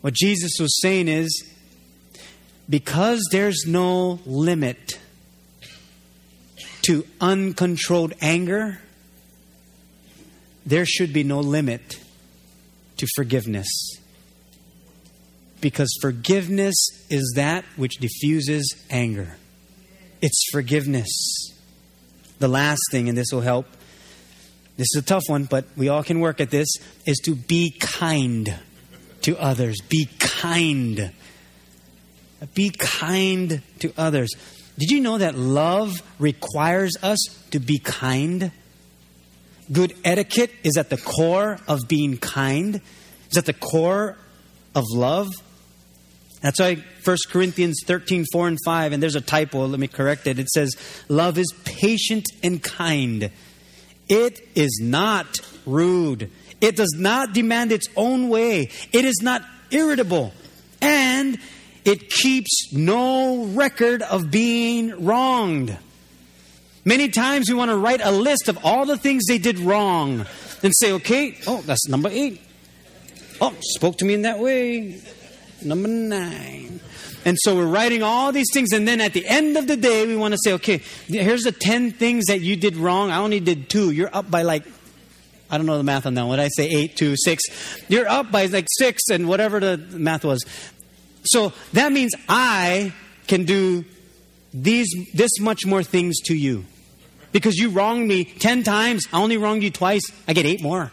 [0.00, 1.44] What Jesus was saying is,
[2.70, 5.00] because there's no limit
[6.82, 8.78] to uncontrolled anger,
[10.64, 11.98] there should be no limit
[12.98, 13.68] to forgiveness.
[15.60, 16.76] Because forgiveness
[17.10, 19.36] is that which diffuses anger.
[20.20, 21.08] It's forgiveness.
[22.38, 23.66] The last thing, and this will help,
[24.76, 26.68] this is a tough one, but we all can work at this,
[27.04, 28.54] is to be kind
[29.22, 29.80] to others.
[29.88, 31.12] Be kind.
[32.54, 34.30] Be kind to others.
[34.78, 37.18] Did you know that love requires us
[37.50, 38.52] to be kind?
[39.70, 42.80] Good etiquette is at the core of being kind,
[43.30, 44.16] is at the core
[44.74, 45.28] of love.
[46.40, 50.26] That's why 1 Corinthians 13, 4 and 5, and there's a typo, let me correct
[50.26, 50.38] it.
[50.38, 50.76] It says,
[51.08, 53.30] Love is patient and kind.
[54.08, 56.30] It is not rude.
[56.60, 58.70] It does not demand its own way.
[58.92, 60.32] It is not irritable.
[60.80, 61.38] And
[61.84, 65.76] it keeps no record of being wronged.
[66.84, 70.24] Many times we want to write a list of all the things they did wrong
[70.62, 72.40] and say, okay, oh, that's number eight.
[73.40, 75.00] Oh, spoke to me in that way.
[75.62, 76.80] Number nine.
[77.24, 80.06] And so we're writing all these things, and then at the end of the day,
[80.06, 83.10] we want to say, okay, here's the 10 things that you did wrong.
[83.10, 83.90] I only did two.
[83.90, 84.64] You're up by like,
[85.50, 86.26] I don't know the math on that.
[86.26, 86.68] What did I say?
[86.68, 87.42] Eight, two, six.
[87.88, 90.44] You're up by like six, and whatever the math was.
[91.24, 92.92] So that means I
[93.26, 93.84] can do
[94.54, 96.64] these this much more things to you.
[97.32, 100.92] Because you wronged me 10 times, I only wronged you twice, I get 8 more.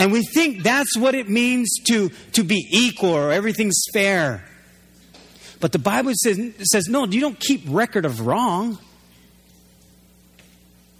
[0.00, 4.42] And we think that's what it means to, to be equal or everything's fair.
[5.60, 8.78] But the Bible says, says, no, you don't keep record of wrong.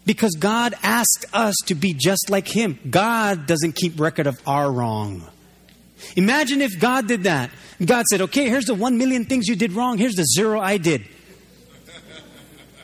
[0.04, 2.78] Because God asked us to be just like Him.
[2.90, 5.26] God doesn't keep record of our wrong.
[6.14, 7.50] Imagine if God did that.
[7.82, 10.76] God said, okay, here's the one million things you did wrong, here's the zero I
[10.76, 11.08] did.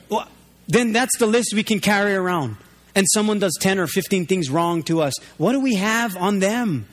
[0.09, 0.29] Well,
[0.67, 2.57] then that's the list we can carry around.
[2.97, 5.13] And someone does 10 or 15 things wrong to us.
[5.37, 6.87] What do we have on them?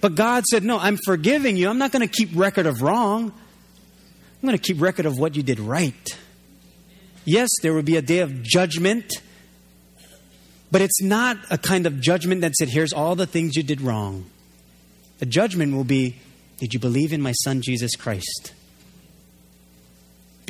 [0.00, 1.68] But God said, No, I'm forgiving you.
[1.68, 3.24] I'm not going to keep record of wrong.
[3.30, 6.18] I'm going to keep record of what you did right.
[7.26, 9.12] Yes, there will be a day of judgment,
[10.70, 13.82] but it's not a kind of judgment that said, Here's all the things you did
[13.82, 14.24] wrong.
[15.18, 16.16] The judgment will be
[16.58, 18.54] Did you believe in my son Jesus Christ?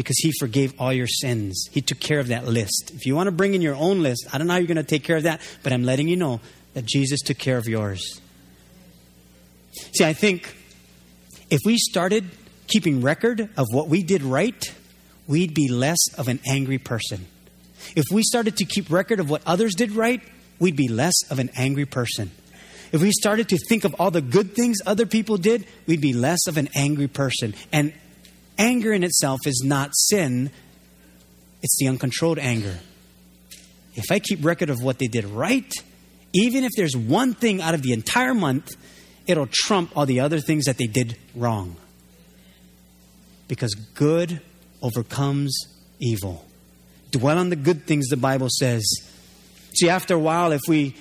[0.01, 1.69] Because he forgave all your sins.
[1.73, 2.91] He took care of that list.
[2.95, 4.79] If you want to bring in your own list, I don't know how you're going
[4.79, 6.41] to take care of that, but I'm letting you know
[6.73, 8.19] that Jesus took care of yours.
[9.93, 10.57] See, I think
[11.51, 12.25] if we started
[12.67, 14.75] keeping record of what we did right,
[15.27, 17.27] we'd be less of an angry person.
[17.95, 20.23] If we started to keep record of what others did right,
[20.59, 22.31] we'd be less of an angry person.
[22.91, 26.15] If we started to think of all the good things other people did, we'd be
[26.15, 27.53] less of an angry person.
[27.71, 27.93] And
[28.61, 30.51] anger in itself is not sin,
[31.63, 32.79] it's the uncontrolled anger.
[33.95, 35.73] If I keep record of what they did right,
[36.33, 38.71] even if there's one thing out of the entire month,
[39.27, 41.77] it'll trump all the other things that they did wrong.
[43.49, 44.41] Because good
[44.83, 45.59] overcomes
[45.99, 46.47] evil.
[47.11, 48.85] Dwell on the good things, the Bible says.
[49.75, 50.95] See, after a while, if we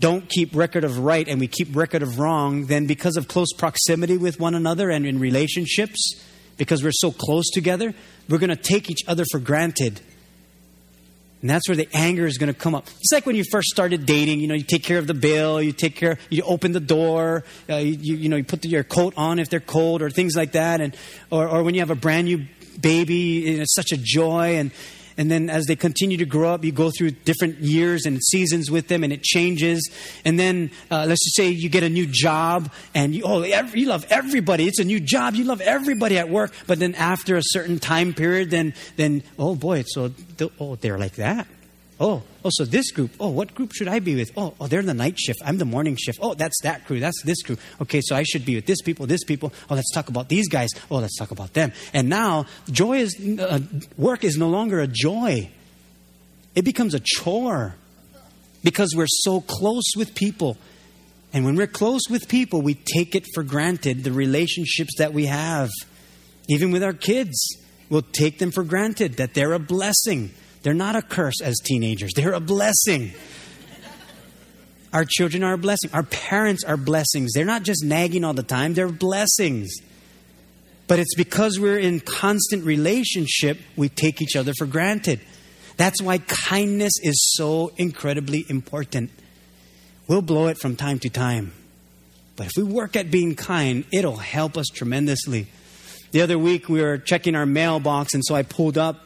[0.00, 3.52] don't keep record of right and we keep record of wrong, then because of close
[3.52, 6.14] proximity with one another and in relationships,
[6.56, 7.94] because we're so close together,
[8.28, 10.00] we're going to take each other for granted.
[11.40, 12.86] And that's where the anger is going to come up.
[13.00, 15.60] It's like when you first started dating, you know, you take care of the bill,
[15.60, 18.84] you take care, you open the door, uh, you, you know, you put the, your
[18.84, 20.80] coat on if they're cold or things like that.
[20.80, 20.96] And,
[21.30, 22.46] or, or when you have a brand new
[22.80, 24.56] baby, it's such a joy.
[24.56, 24.70] And,
[25.16, 28.70] and then as they continue to grow up, you go through different years and seasons
[28.70, 29.90] with them, and it changes.
[30.24, 33.80] And then uh, let's just say you get a new job, and you, oh, every,
[33.80, 34.66] you love everybody.
[34.66, 35.34] It's a new job.
[35.34, 36.52] You love everybody at work.
[36.66, 40.12] But then after a certain time period, then then oh boy, so
[40.60, 41.46] oh they're like that.
[42.02, 43.12] Oh, oh, so this group.
[43.20, 44.32] Oh, what group should I be with?
[44.36, 45.38] Oh, oh, they're the night shift.
[45.44, 46.18] I'm the morning shift.
[46.20, 46.98] Oh, that's that crew.
[46.98, 47.56] That's this crew.
[47.80, 49.52] Okay, so I should be with this people, this people.
[49.70, 50.70] Oh, let's talk about these guys.
[50.90, 51.72] Oh, let's talk about them.
[51.94, 53.60] And now, joy is uh,
[53.96, 55.48] work is no longer a joy.
[56.56, 57.76] It becomes a chore
[58.64, 60.56] because we're so close with people.
[61.32, 65.26] And when we're close with people, we take it for granted the relationships that we
[65.26, 65.70] have.
[66.48, 67.56] Even with our kids,
[67.88, 70.32] we'll take them for granted that they're a blessing
[70.62, 73.12] they're not a curse as teenagers, they're a blessing.
[74.92, 75.90] Our children are a blessing.
[75.94, 77.32] Our parents are blessings.
[77.32, 79.72] They're not just nagging all the time, they're blessings.
[80.86, 85.20] But it's because we're in constant relationship, we take each other for granted.
[85.78, 89.10] That's why kindness is so incredibly important.
[90.06, 91.52] We'll blow it from time to time.
[92.36, 95.46] But if we work at being kind, it'll help us tremendously.
[96.10, 99.00] The other week, we were checking our mailbox, and so I pulled up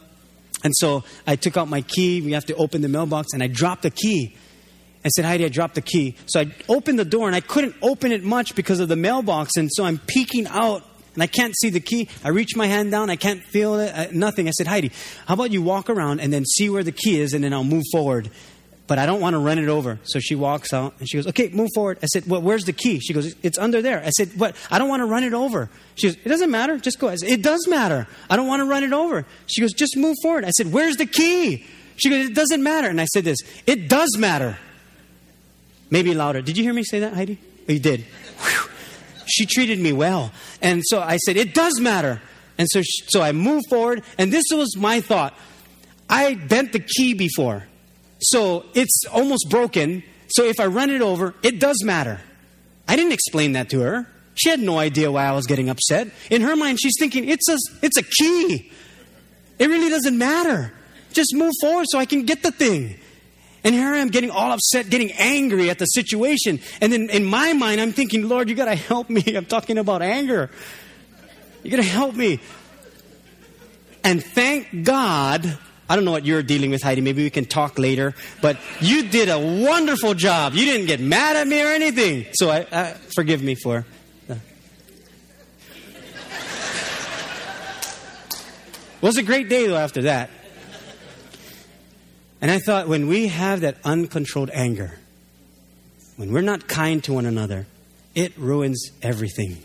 [0.64, 2.20] and so I took out my key.
[2.20, 4.36] We have to open the mailbox, and I dropped the key.
[5.04, 6.16] I said, Heidi, I dropped the key.
[6.26, 9.56] So I opened the door, and I couldn't open it much because of the mailbox.
[9.56, 10.82] And so I'm peeking out,
[11.14, 12.08] and I can't see the key.
[12.24, 14.48] I reach my hand down, I can't feel it, uh, nothing.
[14.48, 14.90] I said, Heidi,
[15.26, 17.64] how about you walk around and then see where the key is, and then I'll
[17.64, 18.30] move forward
[18.86, 19.98] but I don't want to run it over.
[20.04, 21.98] So she walks out and she goes, okay, move forward.
[22.02, 23.00] I said, well, where's the key?
[23.00, 24.02] She goes, it's under there.
[24.04, 24.54] I said, what?
[24.70, 25.68] I don't want to run it over.
[25.96, 26.78] She goes, it doesn't matter.
[26.78, 27.08] Just go.
[27.08, 28.06] I said, it does matter.
[28.30, 29.26] I don't want to run it over.
[29.46, 30.44] She goes, just move forward.
[30.44, 31.66] I said, where's the key?
[31.96, 32.88] She goes, it doesn't matter.
[32.88, 34.58] And I said this, it does matter.
[35.90, 36.42] Maybe louder.
[36.42, 37.38] Did you hear me say that, Heidi?
[37.68, 38.00] Oh, you did.
[38.38, 38.70] Whew.
[39.26, 40.30] She treated me well.
[40.62, 42.20] And so I said, it does matter.
[42.58, 44.04] And so, so I moved forward.
[44.18, 45.34] And this was my thought.
[46.08, 47.66] I bent the key before.
[48.20, 50.02] So it's almost broken.
[50.28, 52.20] So if I run it over, it does matter.
[52.88, 54.06] I didn't explain that to her.
[54.34, 56.08] She had no idea why I was getting upset.
[56.30, 58.70] In her mind, she's thinking, it's a, it's a key.
[59.58, 60.72] It really doesn't matter.
[61.12, 62.98] Just move forward so I can get the thing.
[63.64, 66.60] And here I am getting all upset, getting angry at the situation.
[66.80, 69.22] And then in my mind, I'm thinking, Lord, you got to help me.
[69.34, 70.50] I'm talking about anger.
[71.62, 72.38] You got to help me.
[74.04, 75.58] And thank God
[75.88, 77.00] I don't know what you're dealing with, Heidi.
[77.00, 78.14] Maybe we can talk later.
[78.42, 80.54] But you did a wonderful job.
[80.54, 82.26] You didn't get mad at me or anything.
[82.32, 83.86] So I, I forgive me for.
[84.28, 84.34] Uh.
[88.32, 90.30] it was a great day though after that.
[92.40, 94.98] And I thought when we have that uncontrolled anger,
[96.16, 97.66] when we're not kind to one another,
[98.14, 99.58] it ruins everything.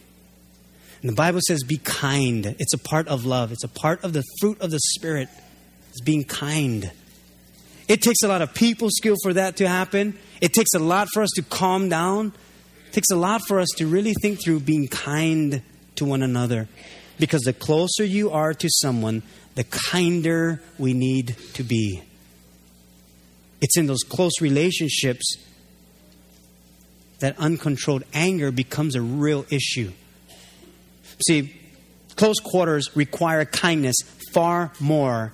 [1.02, 2.56] And the Bible says, be kind.
[2.60, 5.30] It's a part of love, it's a part of the fruit of the Spirit
[5.94, 6.92] is being kind.
[7.88, 10.18] It takes a lot of people skill for that to happen.
[10.40, 12.34] It takes a lot for us to calm down.
[12.88, 15.62] It takes a lot for us to really think through being kind
[15.96, 16.68] to one another.
[17.20, 19.24] Because the closer you are to someone,
[19.56, 22.02] the kinder we need to be.
[23.62, 25.36] It's in those close relationships
[27.20, 29.92] that uncontrolled anger becomes a real issue.
[31.28, 31.54] See,
[32.16, 33.98] close quarters require kindness
[34.32, 35.32] far more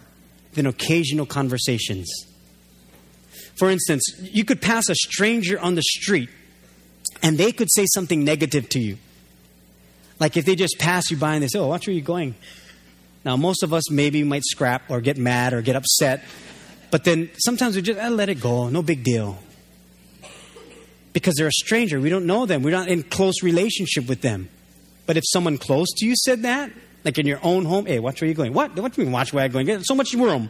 [0.53, 2.09] than occasional conversations.
[3.57, 6.29] For instance, you could pass a stranger on the street
[7.23, 8.97] and they could say something negative to you.
[10.19, 12.35] Like if they just pass you by and they say, Oh, watch where you're going.
[13.25, 16.23] Now, most of us maybe might scrap or get mad or get upset,
[16.91, 19.37] but then sometimes we just eh, let it go, no big deal.
[21.13, 24.49] Because they're a stranger, we don't know them, we're not in close relationship with them.
[25.07, 26.71] But if someone close to you said that,
[27.03, 27.85] like in your own home.
[27.85, 28.53] Hey, watch where you're going.
[28.53, 28.75] What?
[28.75, 29.83] What do you mean watch where I'm going?
[29.83, 30.49] So much room.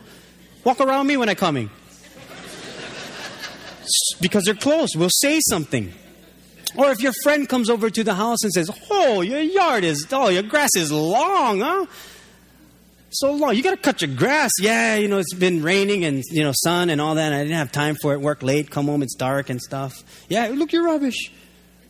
[0.64, 1.70] Walk around me when I'm coming.
[4.22, 4.96] because they're close.
[4.96, 5.94] We'll say something.
[6.76, 10.08] Or if your friend comes over to the house and says, Oh, your yard is,
[10.12, 11.86] oh, your grass is long, huh?
[13.10, 13.56] So long.
[13.56, 14.52] You got to cut your grass.
[14.60, 17.28] Yeah, you know, it's been raining and, you know, sun and all that.
[17.32, 18.20] And I didn't have time for it.
[18.20, 20.04] Work late, come home, it's dark and stuff.
[20.30, 21.32] Yeah, look, your rubbish.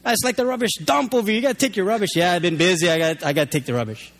[0.05, 1.35] It's like the rubbish dump over here.
[1.35, 2.11] You got to take your rubbish.
[2.15, 2.89] Yeah, I've been busy.
[2.89, 4.13] I got, I got to take the rubbish.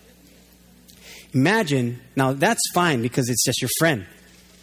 [1.38, 4.08] Imagine, now that's fine because it's just your friend.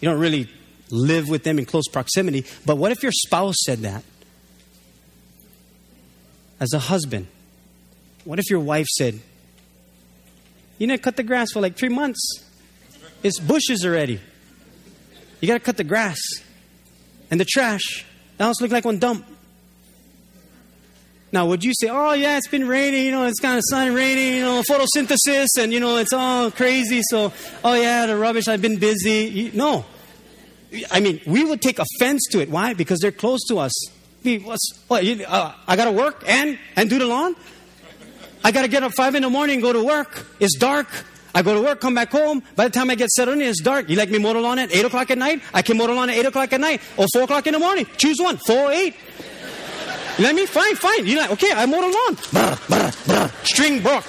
[0.01, 0.49] You don't really
[0.89, 2.45] live with them in close proximity.
[2.65, 4.03] But what if your spouse said that?
[6.59, 7.27] As a husband,
[8.25, 9.21] what if your wife said,
[10.77, 12.43] You didn't cut the grass for like three months?
[13.23, 14.19] It's bushes already.
[15.39, 16.19] You got to cut the grass
[17.31, 18.05] and the trash.
[18.37, 19.25] The house like one dump.
[21.35, 23.93] Now, would you say, oh, yeah, it's been raining, you know, it's kind of sun
[23.93, 28.47] raining, you know, photosynthesis, and, you know, it's all crazy, so, oh, yeah, the rubbish,
[28.47, 29.51] I've been busy.
[29.53, 29.83] No.
[30.89, 32.49] I mean, we would take offense to it.
[32.49, 32.73] Why?
[32.73, 33.73] Because they're close to us.
[34.23, 37.35] We, what, you, uh, I got to work and, and do the lawn?
[38.41, 40.25] I got to get up 5 in the morning, go to work.
[40.39, 40.87] It's dark.
[41.33, 42.43] I go to work, come back home.
[42.55, 43.89] By the time I get settled in, it's dark.
[43.89, 45.41] You like me motor lawn at 8 o'clock at night?
[45.53, 47.85] I can motor lawn at 8 o'clock at night or 4 o'clock in the morning.
[47.97, 48.95] Choose one, 4 8.
[50.17, 51.05] Let me fine, fine.
[51.05, 52.15] You're like, okay, I mowed the lawn.
[52.31, 53.31] Brr, brr, brr.
[53.43, 54.05] String broke.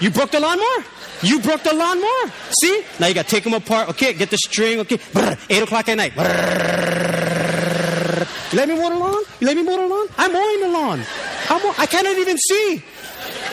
[0.00, 0.84] You broke the lawnmower?
[1.22, 2.32] You broke the lawnmower.
[2.60, 2.84] See?
[3.00, 3.88] Now you got to take them apart.
[3.90, 4.80] Okay, get the string.
[4.80, 4.98] Okay,
[5.48, 6.12] 8 o'clock at night.
[8.52, 9.24] You let me mow the lawn?
[9.40, 10.06] You let me mow the lawn?
[10.18, 11.02] I'm mowing the lawn.
[11.48, 12.82] I'm mow- I cannot even see.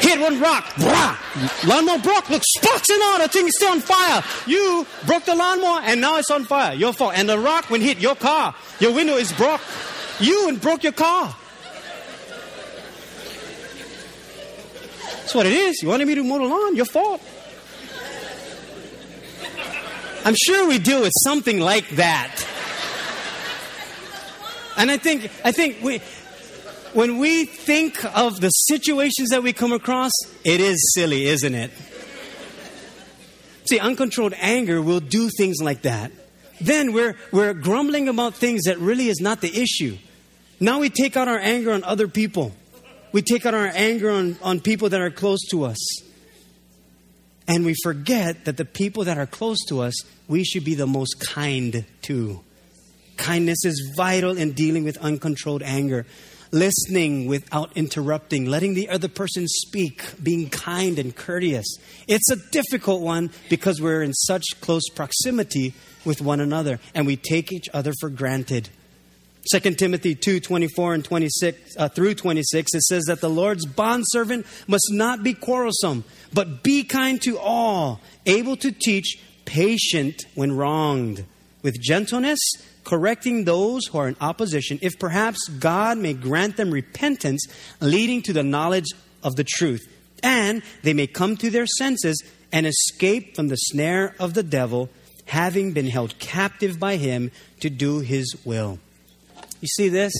[0.01, 0.65] Hit one rock.
[0.75, 1.65] Brah.
[1.67, 2.29] Lawnmower broke.
[2.29, 3.19] Look, spots and all.
[3.19, 4.21] The thing is still on fire.
[4.45, 6.73] You broke the lawnmower and now it's on fire.
[6.75, 7.13] Your fault.
[7.15, 9.61] And the rock, when hit your car, your window is broke.
[10.19, 11.33] You and broke your car.
[15.23, 15.81] That's what it is.
[15.81, 16.75] You wanted me to mow the lawn?
[16.75, 17.21] Your fault.
[20.25, 22.45] I'm sure we deal with something like that.
[24.75, 25.99] And I think, I think we,
[26.91, 30.11] when we think of the situations that we come across,
[30.43, 31.71] it is silly, isn't it?
[33.69, 36.11] See, uncontrolled anger will do things like that.
[36.59, 39.97] Then we're, we're grumbling about things that really is not the issue.
[40.59, 42.51] Now we take out our anger on other people.
[43.13, 45.77] We take out our anger on, on people that are close to us.
[47.47, 49.93] And we forget that the people that are close to us,
[50.27, 52.41] we should be the most kind to.
[53.17, 56.05] Kindness is vital in dealing with uncontrolled anger.
[56.51, 61.65] Listening without interrupting, letting the other person speak, being kind and courteous.
[62.07, 65.73] It's a difficult one because we're in such close proximity
[66.05, 68.69] with one another and we take each other for granted.
[69.51, 74.45] 2 Timothy 2 24 and 26 uh, through 26, it says that the Lord's bondservant
[74.67, 81.25] must not be quarrelsome, but be kind to all, able to teach, patient when wronged,
[81.61, 82.39] with gentleness,
[82.85, 87.45] correcting those who are in opposition, if perhaps God may grant them repentance,
[87.81, 88.87] leading to the knowledge
[89.23, 89.85] of the truth,
[90.21, 92.23] and they may come to their senses
[92.53, 94.89] and escape from the snare of the devil,
[95.25, 98.79] having been held captive by him to do his will.
[99.63, 100.11] You see this?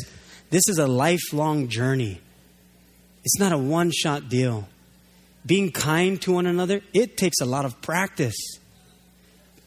[0.52, 2.22] This is a lifelong journey.
[3.26, 4.70] It's not a one shot deal.
[5.46, 8.38] Being kind to one another, it takes a lot of practice.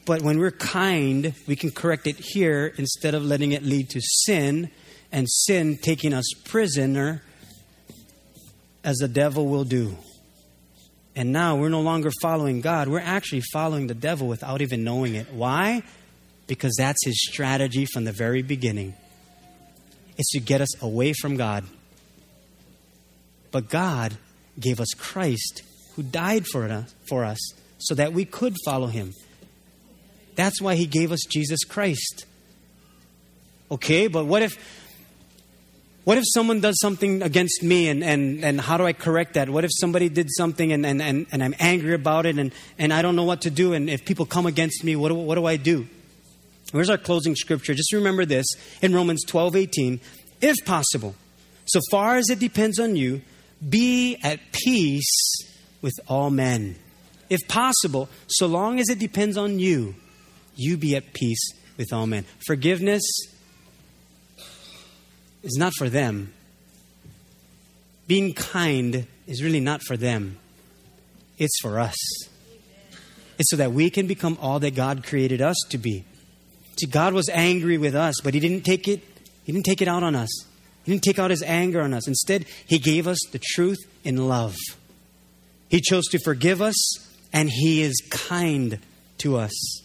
[0.07, 4.01] But when we're kind, we can correct it here instead of letting it lead to
[4.01, 4.71] sin
[5.11, 7.21] and sin taking us prisoner
[8.83, 9.95] as the devil will do.
[11.15, 12.87] And now we're no longer following God.
[12.87, 15.31] We're actually following the devil without even knowing it.
[15.31, 15.83] Why?
[16.47, 18.95] Because that's his strategy from the very beginning
[20.17, 21.63] is to get us away from God.
[23.51, 24.17] But God
[24.59, 25.63] gave us Christ
[25.95, 27.39] who died for us, for us
[27.79, 29.13] so that we could follow him.
[30.35, 32.25] That's why he gave us Jesus Christ.
[33.71, 34.57] Okay, but what if
[36.03, 39.49] what if someone does something against me and, and, and how do I correct that?
[39.49, 42.93] What if somebody did something and, and, and, and I'm angry about it and, and
[42.93, 45.35] I don't know what to do and if people come against me, what do, what
[45.35, 45.85] do I do?
[46.71, 47.73] Where's our closing scripture?
[47.73, 48.45] Just remember this
[48.81, 49.99] in Romans 12 18.
[50.41, 51.15] If possible,
[51.65, 53.21] so far as it depends on you,
[53.67, 55.37] be at peace
[55.81, 56.75] with all men.
[57.29, 59.95] If possible, so long as it depends on you,
[60.55, 62.25] you be at peace with all men.
[62.45, 63.03] Forgiveness
[65.43, 66.33] is not for them.
[68.07, 70.37] Being kind is really not for them,
[71.37, 71.97] it's for us.
[73.37, 76.05] It's so that we can become all that God created us to be.
[76.79, 79.01] See, God was angry with us, but He didn't take it,
[79.43, 80.29] He didn't take it out on us.
[80.83, 82.07] He didn't take out His anger on us.
[82.07, 84.55] Instead, He gave us the truth in love.
[85.69, 86.75] He chose to forgive us,
[87.33, 88.79] and He is kind
[89.19, 89.81] to us.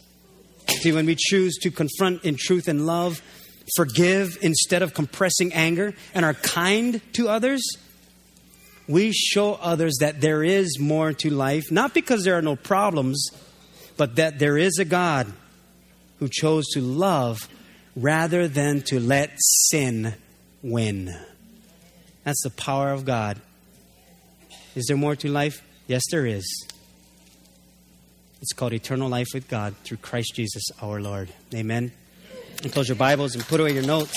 [0.69, 3.23] See, when we choose to confront in truth and love,
[3.75, 7.63] forgive instead of compressing anger, and are kind to others,
[8.87, 13.31] we show others that there is more to life, not because there are no problems,
[13.97, 15.33] but that there is a God
[16.23, 17.49] who chose to love
[17.97, 20.15] rather than to let sin
[20.63, 21.13] win.
[22.23, 23.41] That's the power of God.
[24.77, 25.65] Is there more to life?
[25.89, 26.45] Yes, there is.
[28.41, 31.29] It's called eternal life with God through Christ Jesus our Lord.
[31.53, 31.91] Amen.
[32.63, 34.15] And close your Bibles and put away your notes.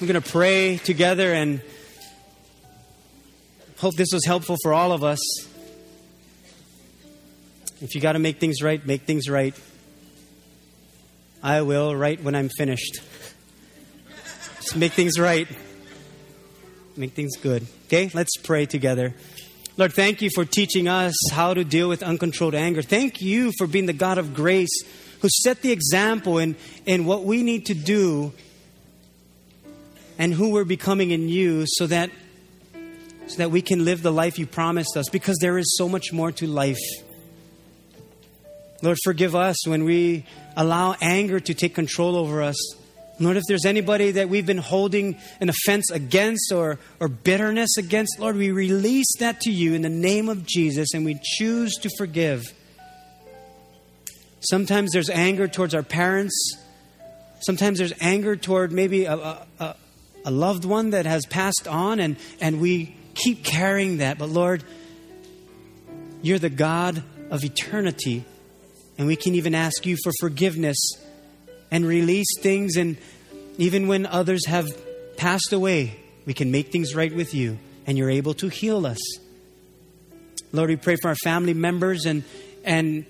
[0.00, 1.62] We're going to pray together and
[3.78, 5.47] hope this was helpful for all of us.
[7.80, 9.54] If you got to make things right, make things right.
[11.42, 13.00] I will right when I'm finished.
[14.56, 15.46] Let's make things right.
[16.96, 17.66] Make things good.
[17.86, 19.14] Okay, let's pray together.
[19.76, 22.82] Lord, thank you for teaching us how to deal with uncontrolled anger.
[22.82, 24.82] Thank you for being the God of grace
[25.20, 28.32] who set the example in, in what we need to do
[30.18, 32.10] and who we're becoming in you so that,
[33.28, 36.12] so that we can live the life you promised us because there is so much
[36.12, 36.80] more to life.
[38.82, 40.24] Lord, forgive us when we
[40.56, 42.56] allow anger to take control over us.
[43.20, 48.20] Lord, if there's anybody that we've been holding an offense against or, or bitterness against,
[48.20, 51.90] Lord, we release that to you in the name of Jesus and we choose to
[51.98, 52.54] forgive.
[54.40, 56.56] Sometimes there's anger towards our parents.
[57.40, 59.76] Sometimes there's anger toward maybe a, a,
[60.24, 64.18] a loved one that has passed on, and, and we keep carrying that.
[64.18, 64.62] But Lord,
[66.22, 68.24] you're the God of eternity,
[68.98, 70.76] and we can even ask you for forgiveness
[71.70, 72.76] and release things.
[72.76, 72.96] And
[73.56, 74.66] even when others have
[75.16, 78.98] passed away, we can make things right with you, and you're able to heal us.
[80.52, 82.24] Lord, we pray for our family members and,
[82.64, 83.06] and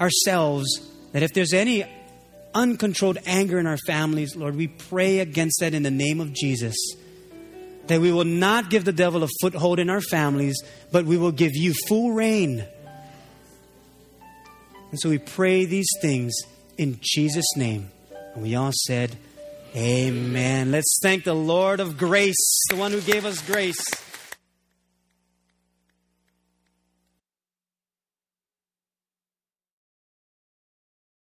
[0.00, 1.84] ourselves that if there's any
[2.54, 6.76] uncontrolled anger in our families, Lord, we pray against that in the name of Jesus.
[7.86, 10.60] That we will not give the devil a foothold in our families,
[10.92, 12.64] but we will give you full rein.
[14.90, 16.34] And so we pray these things
[16.76, 17.90] in Jesus' name.
[18.34, 19.16] And we all said,
[19.76, 20.72] Amen.
[20.72, 23.80] Let's thank the Lord of grace, the one who gave us grace.